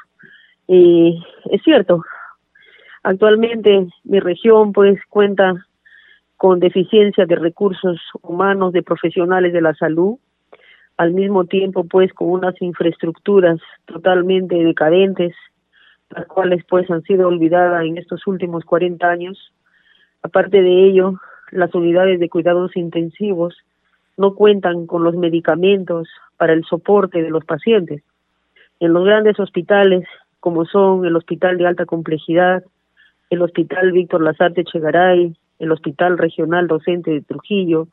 [0.66, 2.04] Y es cierto,
[3.04, 5.56] actualmente mi región pues cuenta
[6.38, 10.18] con deficiencia de recursos humanos de profesionales de la salud,
[10.98, 15.36] al mismo tiempo pues con unas infraestructuras totalmente decadentes,
[16.10, 19.54] las cuales pues han sido olvidadas en estos últimos 40 años.
[20.24, 21.20] Aparte de ello,
[21.52, 23.56] las unidades de cuidados intensivos
[24.18, 26.08] no cuentan con los medicamentos
[26.38, 28.04] para el soporte de los pacientes.
[28.80, 30.08] En los grandes hospitales,
[30.40, 32.64] como son el Hospital de Alta Complejidad,
[33.30, 37.88] el Hospital Víctor Lazarte Chegaray, el Hospital Regional Docente de Trujillo,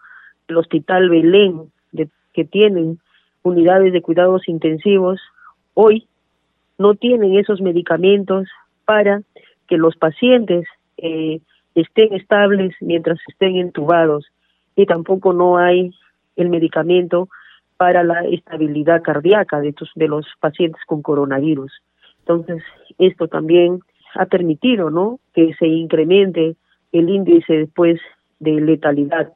[0.49, 2.99] el Hospital Belén, de, que tienen
[3.42, 5.20] unidades de cuidados intensivos,
[5.73, 6.07] hoy
[6.79, 8.49] no tienen esos medicamentos
[8.85, 9.23] para
[9.68, 10.66] que los pacientes
[10.99, 11.40] eh,
[11.75, 14.27] estén estables mientras estén entubados
[14.77, 15.92] y tampoco no hay
[16.37, 17.29] el medicamento
[17.77, 21.73] para la estabilidad cardíaca de, de los pacientes con coronavirus.
[22.20, 22.62] Entonces,
[22.99, 23.81] esto también
[24.14, 26.57] ha permitido, ¿no?, que se incremente
[26.92, 28.01] el índice después
[28.38, 29.33] de letalidad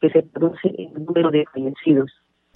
[0.00, 2.10] que se produce en el número de fallecidos.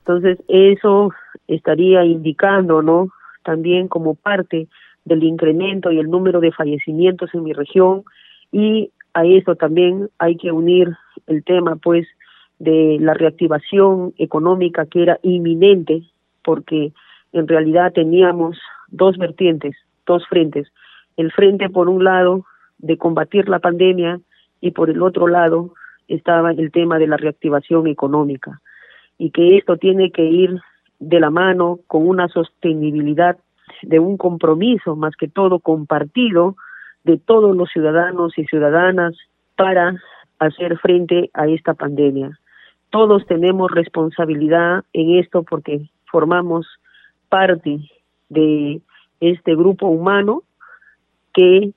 [0.06, 1.10] Entonces, eso
[1.48, 3.08] estaría indicando, ¿no?,
[3.42, 4.68] también como parte
[5.04, 8.04] del incremento y el número de fallecimientos en mi región
[8.52, 10.92] y a eso también hay que unir
[11.26, 12.06] el tema, pues,
[12.60, 16.02] de la reactivación económica que era inminente,
[16.44, 16.92] porque
[17.32, 19.74] en realidad teníamos dos vertientes,
[20.06, 20.68] dos frentes.
[21.16, 22.46] El frente, por un lado,
[22.78, 24.20] de combatir la pandemia
[24.60, 25.74] y por el otro lado
[26.06, 28.60] estaba el tema de la reactivación económica
[29.18, 30.60] y que esto tiene que ir
[30.98, 33.36] de la mano con una sostenibilidad
[33.82, 36.56] de un compromiso más que todo compartido
[37.04, 39.14] de todos los ciudadanos y ciudadanas
[39.56, 39.94] para
[40.38, 42.38] hacer frente a esta pandemia.
[42.90, 46.66] Todos tenemos responsabilidad en esto porque formamos
[47.28, 47.78] parte
[48.28, 48.80] de
[49.20, 50.42] este grupo humano
[51.32, 51.72] que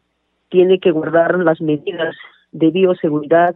[0.50, 2.16] tiene que guardar las medidas
[2.52, 3.56] de bioseguridad,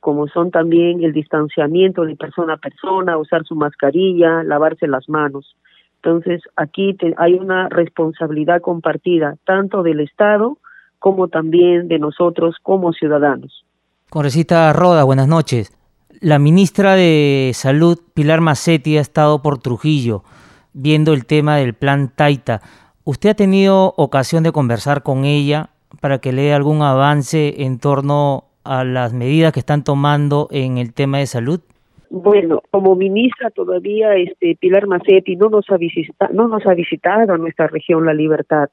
[0.00, 5.56] como son también el distanciamiento de persona a persona, usar su mascarilla, lavarse las manos.
[5.96, 10.58] Entonces, aquí hay una responsabilidad compartida, tanto del Estado
[10.98, 13.64] como también de nosotros como ciudadanos.
[14.10, 15.72] Congresista Roda, buenas noches.
[16.20, 20.22] La ministra de Salud, Pilar Macetti, ha estado por Trujillo
[20.72, 22.62] viendo el tema del plan Taita.
[23.04, 27.78] ¿Usted ha tenido ocasión de conversar con ella para que le dé algún avance en
[27.78, 31.60] torno a las medidas que están tomando en el tema de salud?
[32.10, 37.32] Bueno, como ministra todavía este Pilar Macetti no nos ha visitado, no nos ha visitado
[37.32, 38.68] a nuestra región La Libertad.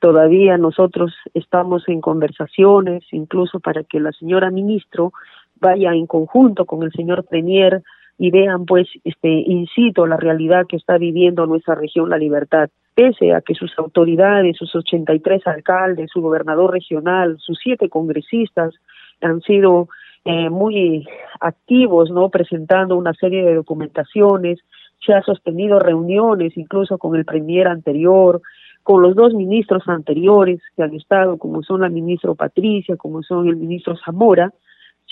[0.00, 5.12] Todavía nosotros estamos en conversaciones, incluso para que la señora ministro
[5.60, 7.82] vaya en conjunto con el señor premier
[8.16, 13.32] y vean pues este incito la realidad que está viviendo nuestra región La Libertad pese
[13.32, 18.74] a que sus autoridades, sus 83 alcaldes, su gobernador regional, sus siete congresistas
[19.20, 19.88] han sido
[20.24, 21.06] eh, muy
[21.40, 22.28] activos, ¿no?
[22.28, 24.58] Presentando una serie de documentaciones,
[25.04, 28.42] se ha sostenido reuniones incluso con el premier anterior,
[28.82, 33.48] con los dos ministros anteriores que han estado, como son la ministra Patricia, como son
[33.48, 34.52] el ministro Zamora,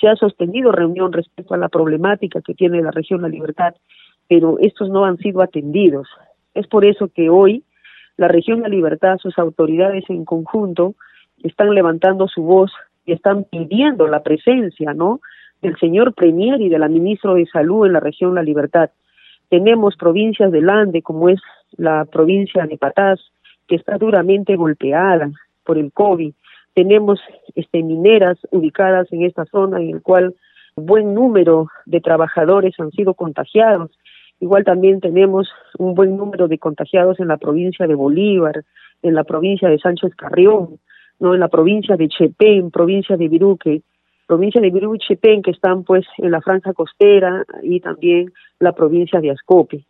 [0.00, 3.74] se ha sostenido reunión respecto a la problemática que tiene la región La Libertad,
[4.28, 6.08] pero estos no han sido atendidos.
[6.54, 7.64] Es por eso que hoy
[8.16, 10.94] la región La Libertad, sus autoridades en conjunto,
[11.42, 12.72] están levantando su voz
[13.06, 15.20] y están pidiendo la presencia, ¿no?
[15.62, 18.90] Del señor Premier y de la ministra de Salud en la región La Libertad.
[19.48, 21.40] Tenemos provincias del Ande, como es
[21.76, 23.20] la provincia de Patás,
[23.68, 25.30] que está duramente golpeada
[25.64, 26.32] por el COVID.
[26.74, 27.20] Tenemos
[27.54, 30.34] este, mineras ubicadas en esta zona en el cual
[30.74, 33.90] un buen número de trabajadores han sido contagiados.
[34.40, 38.64] Igual también tenemos un buen número de contagiados en la provincia de Bolívar,
[39.02, 40.78] en la provincia de Sánchez Carrión,
[41.20, 43.82] no en la provincia de Chepén, provincia de Viruque,
[44.26, 48.72] provincia de Viruque y Chepén que están pues en la franja costera y también la
[48.72, 49.84] provincia de Ascope,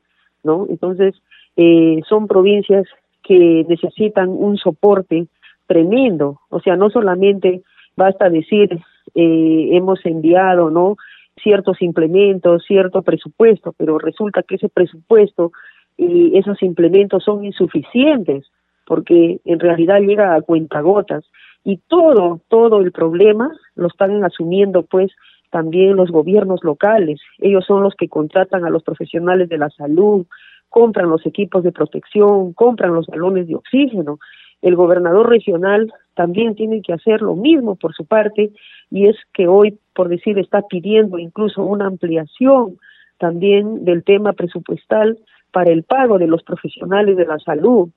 [0.44, 0.66] ¿no?
[0.68, 1.14] Entonces,
[1.56, 2.86] eh, son provincias
[3.22, 5.26] que necesitan un soporte
[5.66, 7.62] tremendo, o sea, no solamente
[7.96, 8.78] basta decir
[9.14, 10.96] eh, hemos enviado, ¿no?
[11.42, 15.52] ciertos implementos, cierto presupuesto, pero resulta que ese presupuesto
[15.96, 18.46] y esos implementos son insuficientes
[18.86, 21.24] porque en realidad llega a cuentagotas
[21.64, 25.10] y todo, todo el problema lo están asumiendo pues
[25.50, 27.20] también los gobiernos locales.
[27.38, 30.26] Ellos son los que contratan a los profesionales de la salud,
[30.68, 34.18] compran los equipos de protección, compran los balones de oxígeno.
[34.62, 38.50] El gobernador regional también tiene que hacer lo mismo por su parte
[38.90, 42.78] y es que hoy, por decir, está pidiendo incluso una ampliación
[43.18, 45.18] también del tema presupuestal
[45.52, 47.88] para el pago de los profesionales de la salud.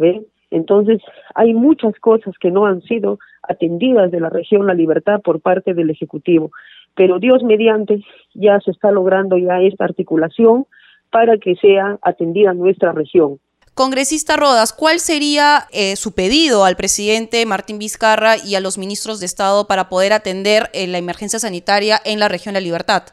[0.00, 0.24] ¿Ve?
[0.50, 1.00] Entonces,
[1.36, 5.74] hay muchas cosas que no han sido atendidas de la región La Libertad por parte
[5.74, 6.50] del Ejecutivo.
[6.96, 8.02] pero Dios mediante
[8.34, 10.66] ya se está logrando ya esta articulación
[11.10, 13.38] para que sea atendida nuestra región.
[13.74, 19.20] Congresista Rodas, ¿cuál sería eh, su pedido al presidente Martín Vizcarra y a los ministros
[19.20, 23.04] de Estado para poder atender eh, la emergencia sanitaria en la región La Libertad?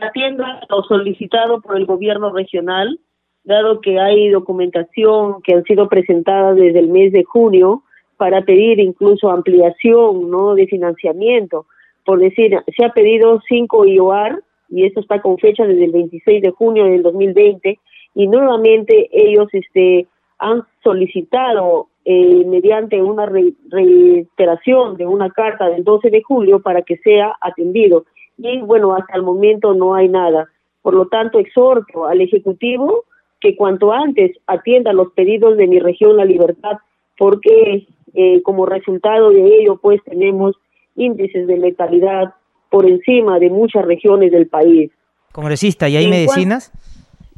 [0.00, 3.00] Atienda lo solicitado por el gobierno regional,
[3.44, 7.82] dado que hay documentación que han sido presentadas desde el mes de junio
[8.16, 11.66] para pedir incluso ampliación no de financiamiento.
[12.04, 16.42] Por decir, se ha pedido cinco IOAR y esto está con fecha desde el 26
[16.42, 17.78] de junio del 2020
[18.14, 20.06] y nuevamente ellos este
[20.38, 26.96] han solicitado eh, mediante una reiteración de una carta del 12 de julio para que
[26.98, 28.04] sea atendido.
[28.38, 30.48] Y bueno hasta el momento no hay nada.
[30.82, 33.04] Por lo tanto exhorto al ejecutivo
[33.40, 36.78] que cuanto antes atienda los pedidos de mi región La Libertad
[37.18, 40.56] porque eh, como resultado de ello pues tenemos
[40.96, 42.34] índices de letalidad
[42.70, 44.90] por encima de muchas regiones del país.
[45.32, 46.72] Congresista, ¿y hay medicinas?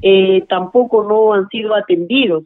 [0.02, 2.44] eh, tampoco no han sido atendidos.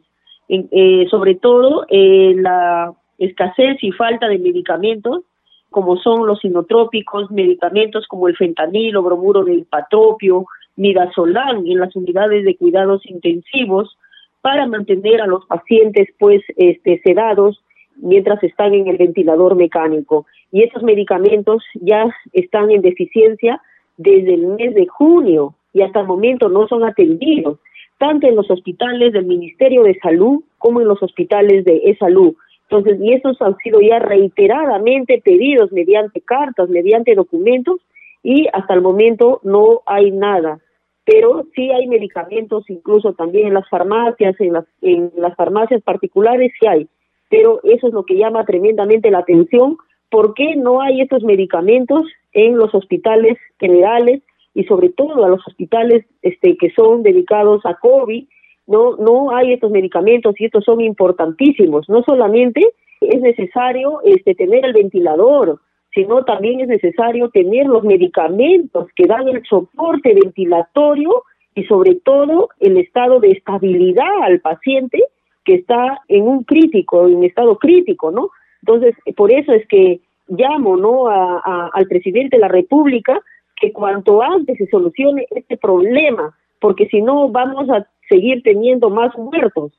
[0.49, 5.23] Eh, sobre todo la escasez y falta de medicamentos,
[5.69, 10.45] como son los sinotrópicos, medicamentos como el fentanilo, bromuro del patropio,
[10.77, 13.97] midazolam en las unidades de cuidados intensivos
[14.41, 17.61] para mantener a los pacientes pues este sedados
[17.97, 23.61] mientras están en el ventilador mecánico y esos medicamentos ya están en deficiencia
[23.97, 27.59] desde el mes de junio y hasta el momento no son atendidos,
[27.97, 32.35] tanto en los hospitales del Ministerio de Salud como en los hospitales de e-salud.
[32.69, 37.79] Entonces, y esos han sido ya reiteradamente pedidos mediante cartas, mediante documentos,
[38.23, 40.59] y hasta el momento no hay nada.
[41.07, 46.51] Pero sí hay medicamentos, incluso también en las farmacias, en las, en las farmacias particulares
[46.59, 46.87] sí hay.
[47.29, 49.77] Pero eso es lo que llama tremendamente la atención.
[50.09, 54.21] ¿Por qué no hay estos medicamentos en los hospitales generales
[54.53, 58.27] y sobre todo a los hospitales este, que son dedicados a COVID,
[58.65, 61.87] no, no hay estos medicamentos y estos son importantísimos.
[61.87, 65.61] No solamente es necesario este, tener el ventilador,
[65.97, 71.23] sino también es necesario tener los medicamentos que dan el soporte ventilatorio
[71.55, 75.03] y sobre todo el estado de estabilidad al paciente
[75.43, 78.29] que está en un crítico, en estado crítico, ¿no?
[78.61, 83.19] Entonces, por eso es que llamo, ¿no?, a, al presidente de la República
[83.59, 89.17] que cuanto antes se solucione este problema, porque si no vamos a seguir teniendo más
[89.17, 89.71] muertos.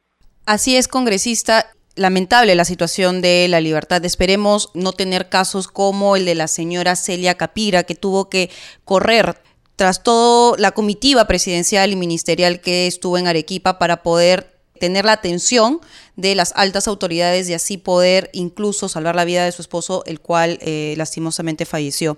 [0.46, 1.66] Así es, congresista.
[1.99, 4.05] Lamentable la situación de la libertad.
[4.05, 8.51] Esperemos no tener casos como el de la señora Celia Capira, que tuvo que
[8.84, 9.34] correr
[9.74, 14.46] tras toda la comitiva presidencial y ministerial que estuvo en Arequipa para poder
[14.78, 15.80] tener la atención
[16.16, 20.20] de las altas autoridades y así poder incluso salvar la vida de su esposo, el
[20.20, 22.16] cual eh, lastimosamente falleció.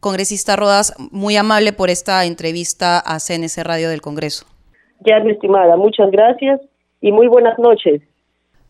[0.00, 4.46] Congresista Rodas, muy amable por esta entrevista a CNC Radio del Congreso.
[5.00, 6.60] Ya, mi estimada, muchas gracias
[7.00, 8.02] y muy buenas noches.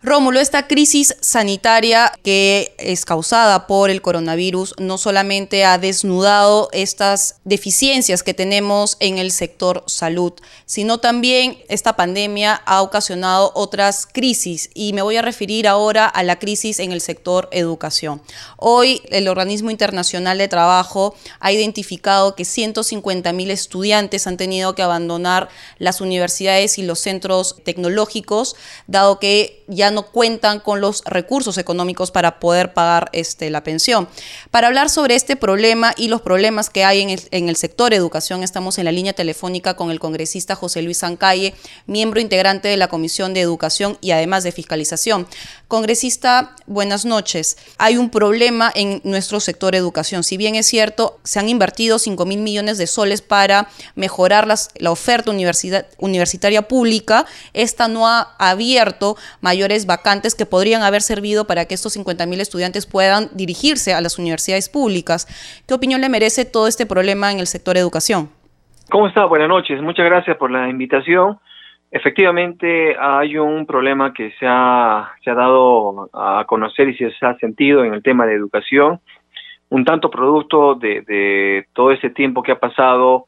[0.06, 7.40] Rómulo, esta crisis sanitaria que es causada por el coronavirus no solamente ha desnudado estas
[7.42, 10.32] deficiencias que tenemos en el sector salud,
[10.64, 16.22] sino también esta pandemia ha ocasionado otras crisis y me voy a referir ahora a
[16.22, 18.22] la crisis en el sector educación.
[18.58, 24.82] Hoy el Organismo Internacional de Trabajo ha identificado que 150 mil estudiantes han tenido que
[24.82, 25.48] abandonar
[25.78, 28.54] las universidades y los centros tecnológicos,
[28.86, 34.08] dado que ya no cuentan con los recursos económicos para poder pagar este, la pensión.
[34.50, 38.78] Para hablar sobre este problema y los problemas que hay en el, sector educación, estamos
[38.78, 41.54] en la línea telefónica con el congresista José Luis Zancalle,
[41.86, 45.26] miembro integrante de la Comisión de Educación y además de Fiscalización.
[45.68, 47.56] Congresista, buenas noches.
[47.78, 50.22] Hay un problema en nuestro sector educación.
[50.22, 54.90] Si bien es cierto, se han invertido 5 mil millones de soles para mejorar la
[54.90, 55.30] oferta
[55.98, 59.16] universitaria pública, esta no ha abierto
[59.56, 64.18] mayores vacantes que podrían haber servido para que estos 50.000 estudiantes puedan dirigirse a las
[64.18, 65.26] universidades públicas.
[65.66, 68.28] ¿Qué opinión le merece todo este problema en el sector educación?
[68.90, 69.24] ¿Cómo está?
[69.24, 69.80] Buenas noches.
[69.80, 71.38] Muchas gracias por la invitación.
[71.90, 77.94] Efectivamente, hay un problema que se ha, dado a conocer y se ha sentido en
[77.94, 79.00] el tema de educación,
[79.70, 83.26] un tanto producto de, de todo ese tiempo que ha pasado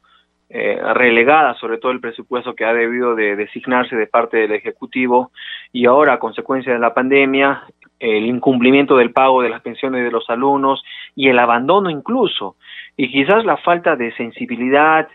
[0.49, 5.31] eh, relegada sobre todo el presupuesto que ha debido de designarse de parte del Ejecutivo
[5.71, 7.63] y ahora a consecuencia de la pandemia
[7.99, 10.83] el incumplimiento del pago de las pensiones de los alumnos
[11.15, 12.55] y el abandono incluso
[12.97, 15.07] y quizás la falta de sensibilidad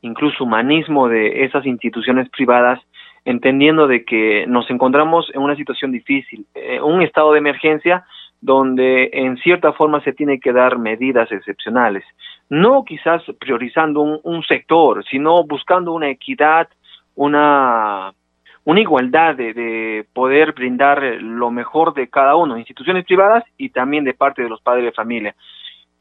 [0.00, 2.80] incluso humanismo de esas instituciones privadas
[3.24, 8.04] entendiendo de que nos encontramos en una situación difícil, eh, un estado de emergencia
[8.40, 12.04] donde en cierta forma se tiene que dar medidas excepcionales.
[12.48, 16.68] No quizás priorizando un, sector, sino buscando una equidad,
[17.14, 18.12] una,
[18.64, 24.04] una igualdad de, de, poder brindar lo mejor de cada uno, instituciones privadas y también
[24.04, 25.34] de parte de los padres de familia.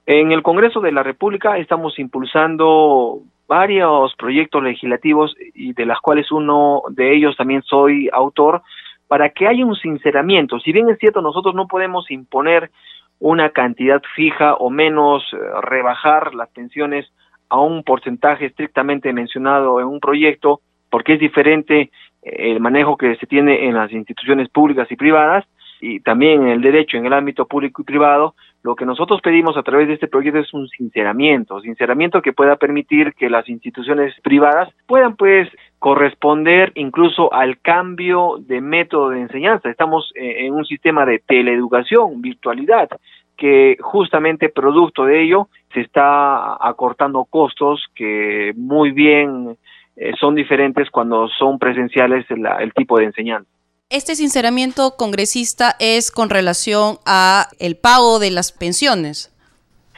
[0.06, 6.32] En el Congreso de la República estamos impulsando varios proyectos legislativos y de las cuales
[6.32, 8.62] uno de ellos también soy autor,
[9.08, 10.60] para que haya un sinceramiento.
[10.60, 12.72] Si bien es cierto, nosotros no podemos imponer
[13.20, 17.11] una cantidad fija o menos eh, rebajar las pensiones
[17.49, 21.89] a un porcentaje estrictamente mencionado en un proyecto, porque es diferente
[22.22, 25.45] eh, el manejo que se tiene en las instituciones públicas y privadas
[25.80, 29.55] y también en el derecho en el ámbito público y privado, lo que nosotros pedimos
[29.57, 34.13] a través de este proyecto es un sinceramiento, sinceramiento que pueda permitir que las instituciones
[34.22, 35.49] privadas puedan pues
[35.80, 39.69] corresponder incluso al cambio de método de enseñanza.
[39.69, 42.89] Estamos eh, en un sistema de teleeducación, virtualidad,
[43.38, 49.57] que justamente producto de ello se está acortando costos que muy bien
[49.95, 53.49] eh, son diferentes cuando son presenciales el tipo de enseñanza.
[53.89, 59.34] Este sinceramiento congresista es con relación a el pago de las pensiones.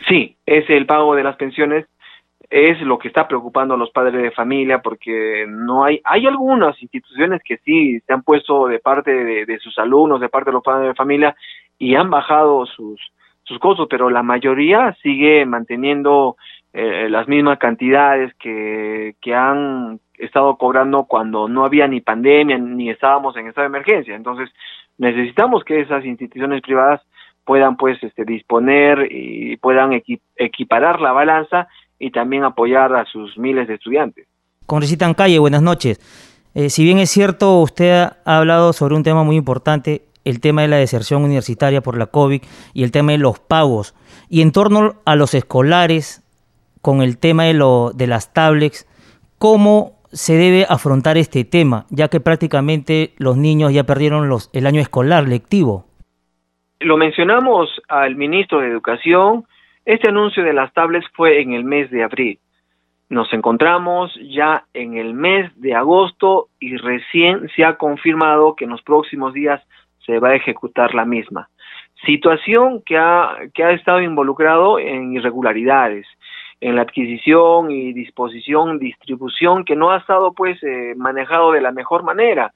[0.07, 1.85] Sí, es el pago de las pensiones
[2.49, 6.81] es lo que está preocupando a los padres de familia porque no hay hay algunas
[6.81, 9.11] instituciones que sí se han puesto de parte
[9.45, 11.35] de, sus alumnos de parte de los padres de familia
[11.77, 12.99] y han bajado sus
[13.43, 16.37] sus costos pero la mayoría sigue manteniendo
[16.73, 22.89] eh, las mismas cantidades que, que han estado cobrando cuando no había ni pandemia ni
[22.89, 24.15] estábamos en estado de emergencia.
[24.15, 24.49] Entonces,
[24.97, 27.01] necesitamos que esas instituciones privadas
[27.45, 29.99] puedan pues este disponer y puedan
[30.35, 31.67] equiparar la balanza
[31.99, 34.27] y también apoyar a sus miles de estudiantes.
[34.65, 35.99] Congresista Calle, buenas noches.
[36.55, 37.91] Eh, si bien es cierto, usted
[38.25, 42.07] ha hablado sobre un tema muy importante, el tema de la deserción universitaria por la
[42.07, 42.41] COVID
[42.73, 43.95] y el tema de los pagos.
[44.29, 46.23] Y en torno a los escolares,
[46.81, 48.87] con el tema de, lo, de las tablets,
[49.37, 54.65] ¿cómo se debe afrontar este tema, ya que prácticamente los niños ya perdieron los, el
[54.65, 55.85] año escolar lectivo?
[56.79, 59.45] Lo mencionamos al ministro de Educación,
[59.89, 62.37] este anuncio de las tablets fue en el mes de abril.
[63.09, 68.69] Nos encontramos ya en el mes de agosto y recién se ha confirmado que en
[68.69, 69.63] los próximos días
[70.05, 71.49] se va a ejecutar la misma.
[72.05, 76.05] Situación que ha, que ha estado involucrado en irregularidades,
[76.61, 81.71] en la adquisición y disposición, distribución, que no ha estado pues eh, manejado de la
[81.71, 82.53] mejor manera.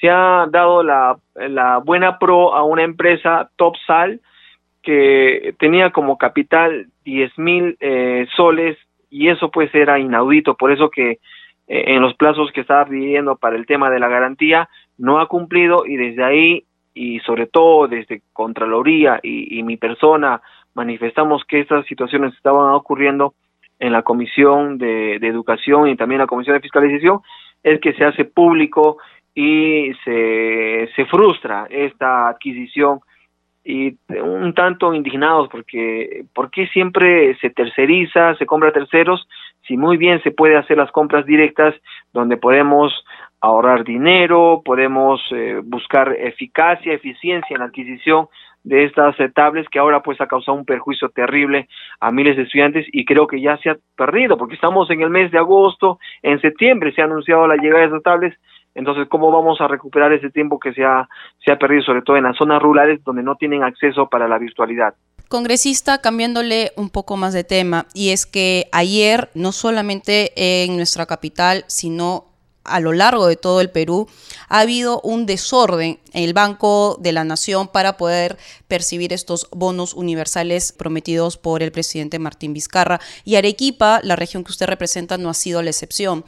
[0.00, 4.20] Se ha dado la, la buena pro a una empresa Topsal
[4.88, 8.78] que tenía como capital 10 mil eh, soles
[9.10, 11.18] y eso pues era inaudito, por eso que eh,
[11.66, 15.84] en los plazos que estaba pidiendo para el tema de la garantía no ha cumplido
[15.84, 16.64] y desde ahí
[16.94, 20.40] y sobre todo desde Contraloría y, mi persona
[20.72, 23.34] manifestamos que estas situaciones estaban ocurriendo
[23.78, 27.20] en la Comisión de, Educación y también la Comisión de Fiscalización,
[27.62, 28.96] es que se hace público
[29.34, 33.00] y se, se frustra esta adquisición
[33.68, 39.28] y un tanto indignados porque ¿por qué siempre se terceriza, se compra a terceros
[39.66, 41.74] si muy bien se puede hacer las compras directas
[42.14, 43.04] donde podemos
[43.42, 48.28] ahorrar dinero, podemos eh, buscar eficacia, eficiencia en la adquisición
[48.64, 51.68] de estas tablets que ahora pues ha causado un perjuicio terrible
[52.00, 55.10] a miles de estudiantes y creo que ya se ha perdido porque estamos en el
[55.10, 58.38] mes de agosto, en septiembre se ha anunciado la llegada de estas tablets,
[58.74, 61.08] entonces cómo vamos a recuperar ese tiempo que se ha,
[61.44, 64.38] se ha perdido sobre todo en las zonas rurales donde no tienen acceso para la
[64.38, 64.94] virtualidad.
[65.28, 70.32] Congresista, cambiándole un poco más de tema, y es que ayer, no solamente
[70.64, 72.28] en nuestra capital, sino
[72.68, 74.08] a lo largo de todo el Perú,
[74.48, 78.38] ha habido un desorden en el Banco de la Nación para poder
[78.68, 83.00] percibir estos bonos universales prometidos por el presidente Martín Vizcarra.
[83.24, 86.24] Y Arequipa, la región que usted representa, no ha sido la excepción.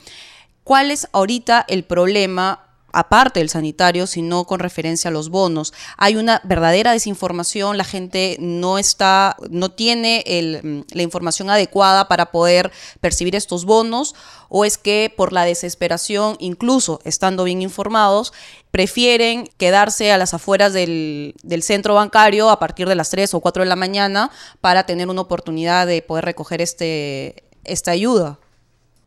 [0.65, 5.73] ¿Cuál es ahorita el problema aparte del sanitario, sino con referencia a los bonos.
[5.97, 12.31] Hay una verdadera desinformación, la gente no está, no tiene el, la información adecuada para
[12.31, 14.15] poder percibir estos bonos,
[14.49, 18.33] o es que por la desesperación, incluso estando bien informados,
[18.71, 23.41] prefieren quedarse a las afueras del, del, centro bancario a partir de las 3 o
[23.41, 24.31] 4 de la mañana
[24.61, 28.39] para tener una oportunidad de poder recoger este, esta ayuda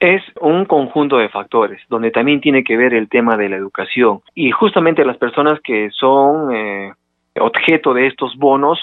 [0.03, 4.19] es un conjunto de factores donde también tiene que ver el tema de la educación
[4.35, 6.91] y justamente las personas que son eh,
[7.39, 8.79] objeto de estos bonos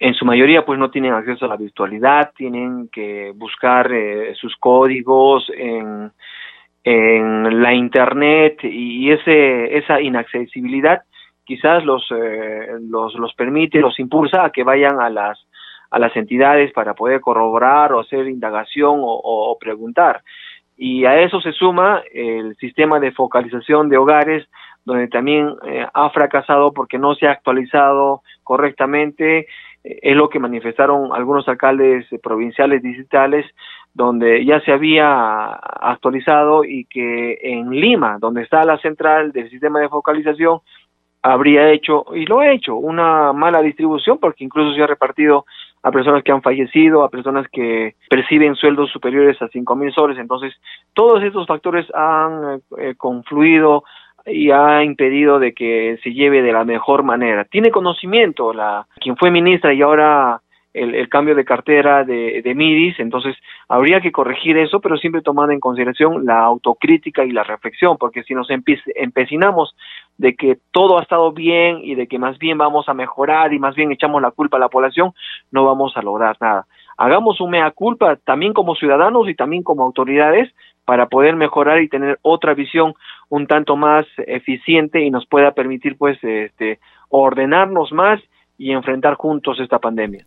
[0.00, 4.56] en su mayoría pues no tienen acceso a la virtualidad, tienen que buscar eh, sus
[4.56, 6.10] códigos en,
[6.82, 11.02] en la internet y ese esa inaccesibilidad
[11.44, 15.38] quizás los, eh, los los permite, los impulsa a que vayan a las
[15.94, 20.24] a las entidades para poder corroborar o hacer indagación o, preguntar.
[20.76, 24.46] Y a eso se suma el sistema de focalización de hogares,
[24.84, 29.46] donde también eh, ha fracasado porque no se ha actualizado correctamente.
[29.82, 33.46] es lo que manifestaron algunos alcaldes provinciales digitales,
[33.92, 39.80] donde ya se había actualizado y que en Lima, donde está la central del sistema
[39.80, 40.60] de focalización,
[41.24, 45.46] habría hecho, y lo ha hecho, una mala distribución porque incluso se ha repartido
[45.82, 50.18] a personas que han fallecido, a personas que perciben sueldos superiores a cinco mil soles.
[50.18, 50.54] Entonces,
[50.92, 53.84] todos estos factores han eh, confluido
[54.26, 57.44] y ha impedido de que se lleve de la mejor manera.
[57.44, 60.42] Tiene conocimiento la quien fue ministra y ahora
[60.74, 63.36] el, cambio de cartera de, de, MIDIS, entonces
[63.68, 68.24] habría que corregir eso, pero siempre tomando en consideración la autocrítica y la reflexión, porque
[68.24, 69.76] si nos empecinamos
[70.18, 73.58] de que todo ha estado bien y de que más bien vamos a mejorar y
[73.58, 75.12] más bien echamos la culpa a la población,
[75.50, 76.66] no vamos a lograr nada.
[76.96, 80.52] Hagamos un mea culpa también como ciudadanos y también como autoridades
[80.84, 82.94] para poder mejorar y tener otra visión
[83.28, 88.20] un tanto más eficiente y nos pueda permitir pues este ordenarnos más
[88.58, 90.24] y enfrentar juntos esta pandemia.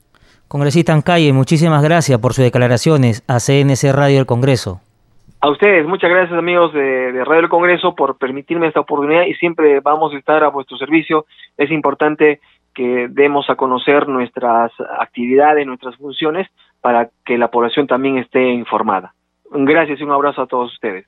[0.48, 4.82] Congresista Ancalle, muchísimas gracias por sus declaraciones a CNC Radio del Congreso.
[5.40, 9.80] A ustedes, muchas gracias amigos de, Radio del Congreso por permitirme esta oportunidad y siempre
[9.82, 11.26] vamos a estar a vuestro servicio.
[11.58, 12.40] Es importante
[12.74, 16.48] que demos a conocer nuestras actividades, nuestras funciones,
[16.82, 19.14] para que la población también esté informada.
[19.52, 21.06] Gracias y un abrazo a todos ustedes.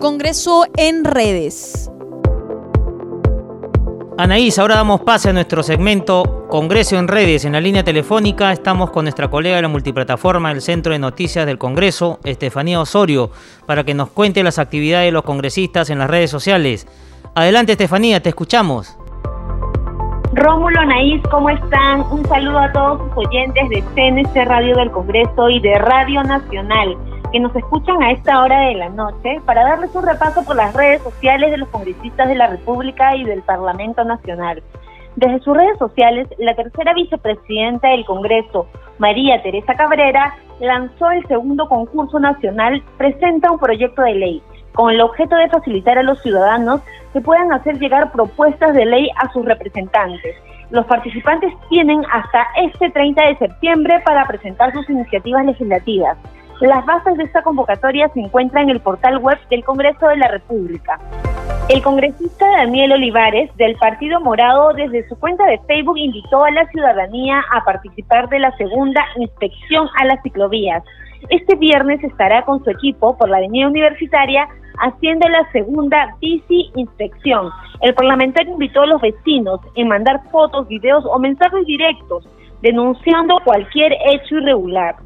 [0.00, 1.91] Congreso en redes.
[4.18, 7.46] Anaís, ahora damos pase a nuestro segmento Congreso en redes.
[7.46, 11.46] En la línea telefónica estamos con nuestra colega de la multiplataforma del Centro de Noticias
[11.46, 13.30] del Congreso, Estefanía Osorio,
[13.64, 16.86] para que nos cuente las actividades de los congresistas en las redes sociales.
[17.34, 18.98] Adelante, Estefanía, te escuchamos.
[20.34, 22.02] Rómulo, Anaís, ¿cómo están?
[22.10, 26.98] Un saludo a todos sus oyentes de CNC Radio del Congreso y de Radio Nacional
[27.32, 30.74] que nos escuchan a esta hora de la noche para darles un repaso por las
[30.74, 34.62] redes sociales de los congresistas de la República y del Parlamento Nacional.
[35.16, 38.66] Desde sus redes sociales, la tercera vicepresidenta del Congreso,
[38.98, 44.42] María Teresa Cabrera, lanzó el segundo concurso nacional Presenta un proyecto de ley,
[44.74, 49.08] con el objeto de facilitar a los ciudadanos que puedan hacer llegar propuestas de ley
[49.16, 50.36] a sus representantes.
[50.70, 56.16] Los participantes tienen hasta este 30 de septiembre para presentar sus iniciativas legislativas.
[56.60, 60.28] Las bases de esta convocatoria se encuentran en el portal web del Congreso de la
[60.28, 61.00] República.
[61.68, 66.66] El congresista Daniel Olivares, del Partido Morado, desde su cuenta de Facebook invitó a la
[66.68, 70.82] ciudadanía a participar de la segunda inspección a las ciclovías.
[71.30, 74.48] Este viernes estará con su equipo por la avenida universitaria
[74.80, 77.50] haciendo la segunda bici inspección.
[77.80, 82.28] El parlamentario invitó a los vecinos en mandar fotos, videos o mensajes directos
[82.62, 84.96] denunciando cualquier hecho irregular.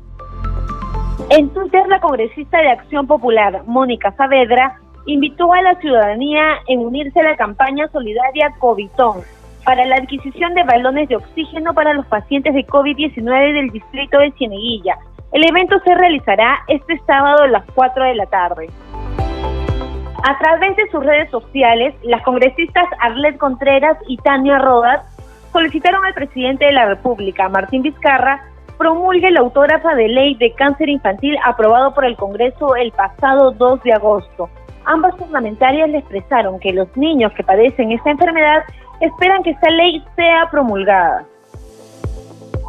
[1.30, 7.20] En Twitter, la congresista de Acción Popular, Mónica Saavedra, invitó a la ciudadanía en unirse
[7.20, 9.22] a la campaña solidaria COVITón
[9.64, 14.30] para la adquisición de balones de oxígeno para los pacientes de COVID-19 del distrito de
[14.32, 14.96] Cieneguilla.
[15.32, 18.70] El evento se realizará este sábado a las 4 de la tarde.
[20.22, 25.04] A través de sus redes sociales, las congresistas Arlet Contreras y Tania Rodas
[25.52, 28.44] solicitaron al presidente de la República, Martín Vizcarra,
[28.78, 33.82] promulgue la autógrafa de ley de cáncer infantil aprobado por el Congreso el pasado 2
[33.82, 34.48] de agosto.
[34.84, 38.62] Ambas parlamentarias le expresaron que los niños que padecen esta enfermedad
[39.00, 41.24] esperan que esta ley sea promulgada.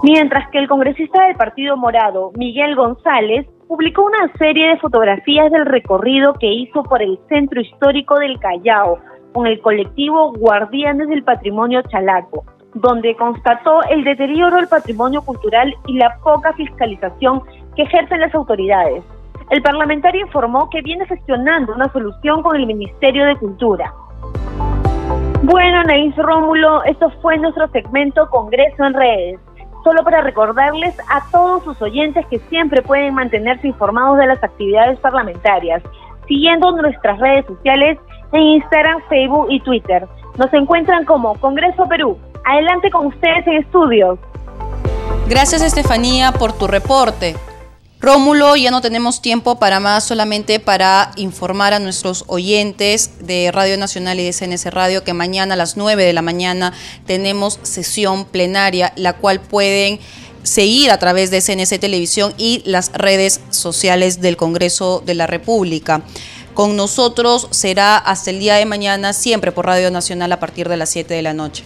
[0.03, 5.66] Mientras que el congresista del Partido Morado, Miguel González, publicó una serie de fotografías del
[5.66, 8.99] recorrido que hizo por el centro histórico del Callao
[9.34, 15.97] con el colectivo Guardianes del Patrimonio Chalaco donde constató el deterioro del patrimonio cultural y
[15.97, 17.41] la poca fiscalización
[17.76, 19.03] que ejercen las autoridades.
[19.49, 23.93] El parlamentario informó que viene gestionando una solución con el Ministerio de Cultura.
[25.43, 29.39] Bueno, Anaís Rómulo, esto fue nuestro segmento Congreso en Redes.
[29.84, 34.99] Solo para recordarles a todos sus oyentes que siempre pueden mantenerse informados de las actividades
[34.99, 35.82] parlamentarias,
[36.28, 37.97] siguiendo nuestras redes sociales
[38.34, 40.05] en Instagram, Facebook y Twitter.
[40.38, 42.18] Nos encuentran como Congreso Perú.
[42.49, 44.17] Adelante con ustedes en estudios.
[45.27, 47.35] Gracias Estefanía por tu reporte.
[47.99, 53.77] Rómulo, ya no tenemos tiempo para más, solamente para informar a nuestros oyentes de Radio
[53.77, 56.71] Nacional y de CNS Radio que mañana a las 9 de la mañana
[57.05, 59.99] tenemos sesión plenaria, la cual pueden
[60.43, 66.01] seguir a través de CNC Televisión y las redes sociales del Congreso de la República.
[66.53, 70.77] Con nosotros será hasta el día de mañana, siempre por Radio Nacional a partir de
[70.77, 71.65] las 7 de la noche.